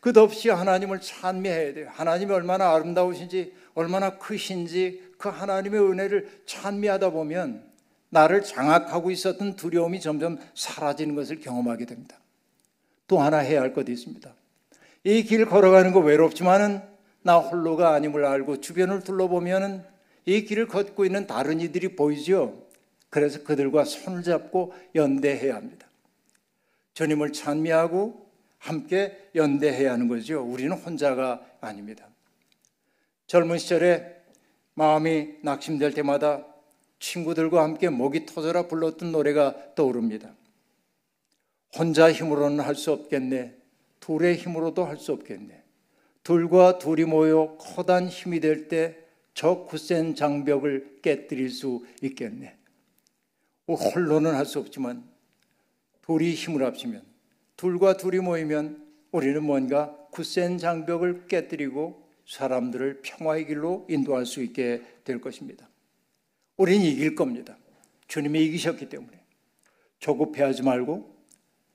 끝없이 0.00 0.50
하나님을 0.50 1.00
찬미해야 1.00 1.72
돼요. 1.72 1.88
하나님이 1.90 2.30
얼마나 2.30 2.74
아름다우신지, 2.74 3.54
얼마나 3.72 4.18
크신지 4.18 5.02
그 5.16 5.30
하나님의 5.30 5.80
은혜를 5.80 6.42
찬미하다 6.44 7.08
보면 7.08 7.64
나를 8.10 8.42
장악하고 8.42 9.10
있었던 9.10 9.56
두려움이 9.56 9.98
점점 10.02 10.36
사라지는 10.54 11.14
것을 11.14 11.40
경험하게 11.40 11.86
됩니다. 11.86 12.18
또 13.06 13.18
하나 13.18 13.38
해야 13.38 13.62
할 13.62 13.72
것이 13.72 13.92
있습니다. 13.92 14.30
이 15.04 15.22
길 15.22 15.46
걸어가는 15.46 15.92
거 15.92 16.00
외롭지만은 16.00 16.82
나 17.22 17.38
홀로가 17.38 17.94
아님을 17.94 18.26
알고 18.26 18.60
주변을 18.60 19.04
둘러보면은 19.04 19.96
이 20.28 20.44
길을 20.44 20.68
걷고 20.68 21.06
있는 21.06 21.26
다른 21.26 21.58
이들이 21.58 21.96
보이죠. 21.96 22.68
그래서 23.08 23.42
그들과 23.44 23.86
손을 23.86 24.22
잡고 24.22 24.74
연대해야 24.94 25.54
합니다. 25.54 25.88
주님을 26.92 27.32
찬미하고 27.32 28.28
함께 28.58 29.30
연대해야 29.34 29.90
하는 29.90 30.06
거죠. 30.06 30.42
우리는 30.42 30.76
혼자가 30.76 31.40
아닙니다. 31.62 32.06
젊은 33.26 33.56
시절에 33.56 34.16
마음이 34.74 35.36
낙심될 35.44 35.94
때마다 35.94 36.44
친구들과 37.00 37.62
함께 37.62 37.88
목이 37.88 38.26
터져라 38.26 38.68
불렀던 38.68 39.10
노래가 39.12 39.74
떠오릅니다. 39.74 40.34
혼자 41.74 42.12
힘으로는 42.12 42.60
할 42.60 42.74
수 42.74 42.92
없겠네. 42.92 43.56
둘의 44.00 44.36
힘으로도 44.36 44.84
할 44.84 44.98
수 44.98 45.12
없겠네. 45.12 45.62
둘과 46.22 46.76
둘이 46.76 47.04
모여 47.04 47.56
커다란 47.58 48.08
힘이 48.08 48.40
될 48.40 48.68
때 48.68 49.07
저 49.38 49.66
굳센 49.66 50.16
장벽을 50.16 50.98
깨뜨릴 51.00 51.50
수 51.50 51.86
있겠네. 52.02 52.56
홀로는 53.68 54.34
할 54.34 54.44
수 54.44 54.58
없지만 54.58 55.08
둘이 56.02 56.34
힘을 56.34 56.64
합치면 56.64 57.04
둘과 57.56 57.98
둘이 57.98 58.18
모이면 58.18 58.84
우리는 59.12 59.40
뭔가 59.44 59.96
굳센 60.10 60.58
장벽을 60.58 61.28
깨뜨리고 61.28 62.04
사람들을 62.26 63.02
평화의 63.02 63.46
길로 63.46 63.86
인도할 63.88 64.26
수 64.26 64.42
있게 64.42 64.82
될 65.04 65.20
것입니다. 65.20 65.68
우리는 66.56 66.84
이길 66.84 67.14
겁니다. 67.14 67.56
주님이 68.08 68.44
이기셨기 68.46 68.88
때문에 68.88 69.20
조급해하지 70.00 70.64
말고 70.64 71.14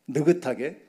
느긋하게 0.08 0.82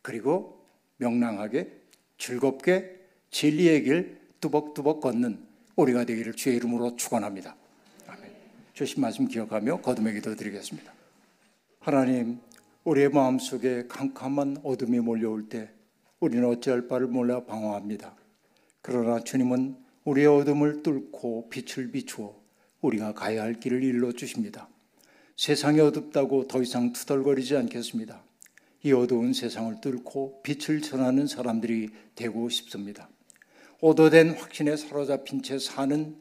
그리고 0.00 0.66
명랑하게 0.96 1.70
즐겁게 2.16 2.98
진리의 3.30 3.82
길 3.82 4.18
뚜벅뚜벅 4.40 5.02
걷는 5.02 5.51
우리가 5.82 6.04
되기를 6.04 6.34
주의 6.34 6.56
이름으로 6.56 6.96
축원합니다. 6.96 7.56
아멘. 8.06 8.30
주신 8.72 9.00
말씀 9.00 9.26
기억하며 9.26 9.80
거듭의 9.80 10.14
기도 10.14 10.34
드리겠습니다. 10.36 10.92
하나님, 11.80 12.38
우리의 12.84 13.08
마음속에 13.08 13.86
캄캄한 13.88 14.58
어둠이 14.62 15.00
몰려올 15.00 15.48
때 15.48 15.70
우리는 16.20 16.44
어찌할 16.48 16.86
바를 16.86 17.08
몰라 17.08 17.44
방황합니다. 17.44 18.14
그러나 18.80 19.22
주님은 19.22 19.76
우리의 20.04 20.26
어둠을 20.28 20.82
뚫고 20.82 21.48
빛을 21.50 21.90
비추어 21.90 22.40
우리가 22.80 23.14
가야 23.14 23.42
할 23.42 23.54
길을 23.54 23.82
일러 23.82 24.12
주십니다. 24.12 24.68
세상이 25.36 25.80
어둡다고 25.80 26.46
더 26.46 26.62
이상 26.62 26.92
투덜거리지 26.92 27.56
않겠습니다. 27.56 28.22
이 28.84 28.92
어두운 28.92 29.32
세상을 29.32 29.80
뚫고 29.80 30.42
빛을 30.42 30.80
전하는 30.80 31.26
사람들이 31.26 31.90
되고 32.14 32.48
싶습니다. 32.48 33.08
오도된 33.84 34.36
확신에 34.36 34.76
사로잡힌 34.76 35.42
채 35.42 35.58
사는 35.58 36.14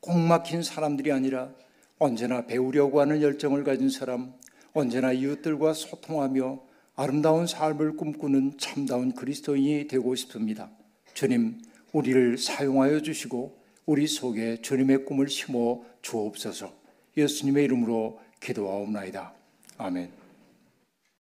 꼭 0.00 0.18
막힌 0.18 0.64
사람들이 0.64 1.12
아니라 1.12 1.52
언제나 2.00 2.46
배우려고 2.46 3.00
하는 3.00 3.22
열정을 3.22 3.62
가진 3.62 3.88
사람, 3.90 4.34
언제나 4.72 5.12
이웃들과 5.12 5.72
소통하며 5.72 6.60
아름다운 6.96 7.46
삶을 7.46 7.96
꿈꾸는 7.96 8.58
참다운 8.58 9.12
그리스도인이 9.12 9.86
되고 9.86 10.16
싶습니다. 10.16 10.68
주님, 11.14 11.62
우리를 11.92 12.38
사용하여 12.38 13.02
주시고 13.02 13.56
우리 13.86 14.08
속에 14.08 14.60
주님의 14.60 15.04
꿈을 15.04 15.28
심어 15.28 15.80
주옵소서. 16.02 16.74
예수님의 17.16 17.66
이름으로 17.66 18.18
기도하옵나이다. 18.40 19.32
아멘. 19.78 20.25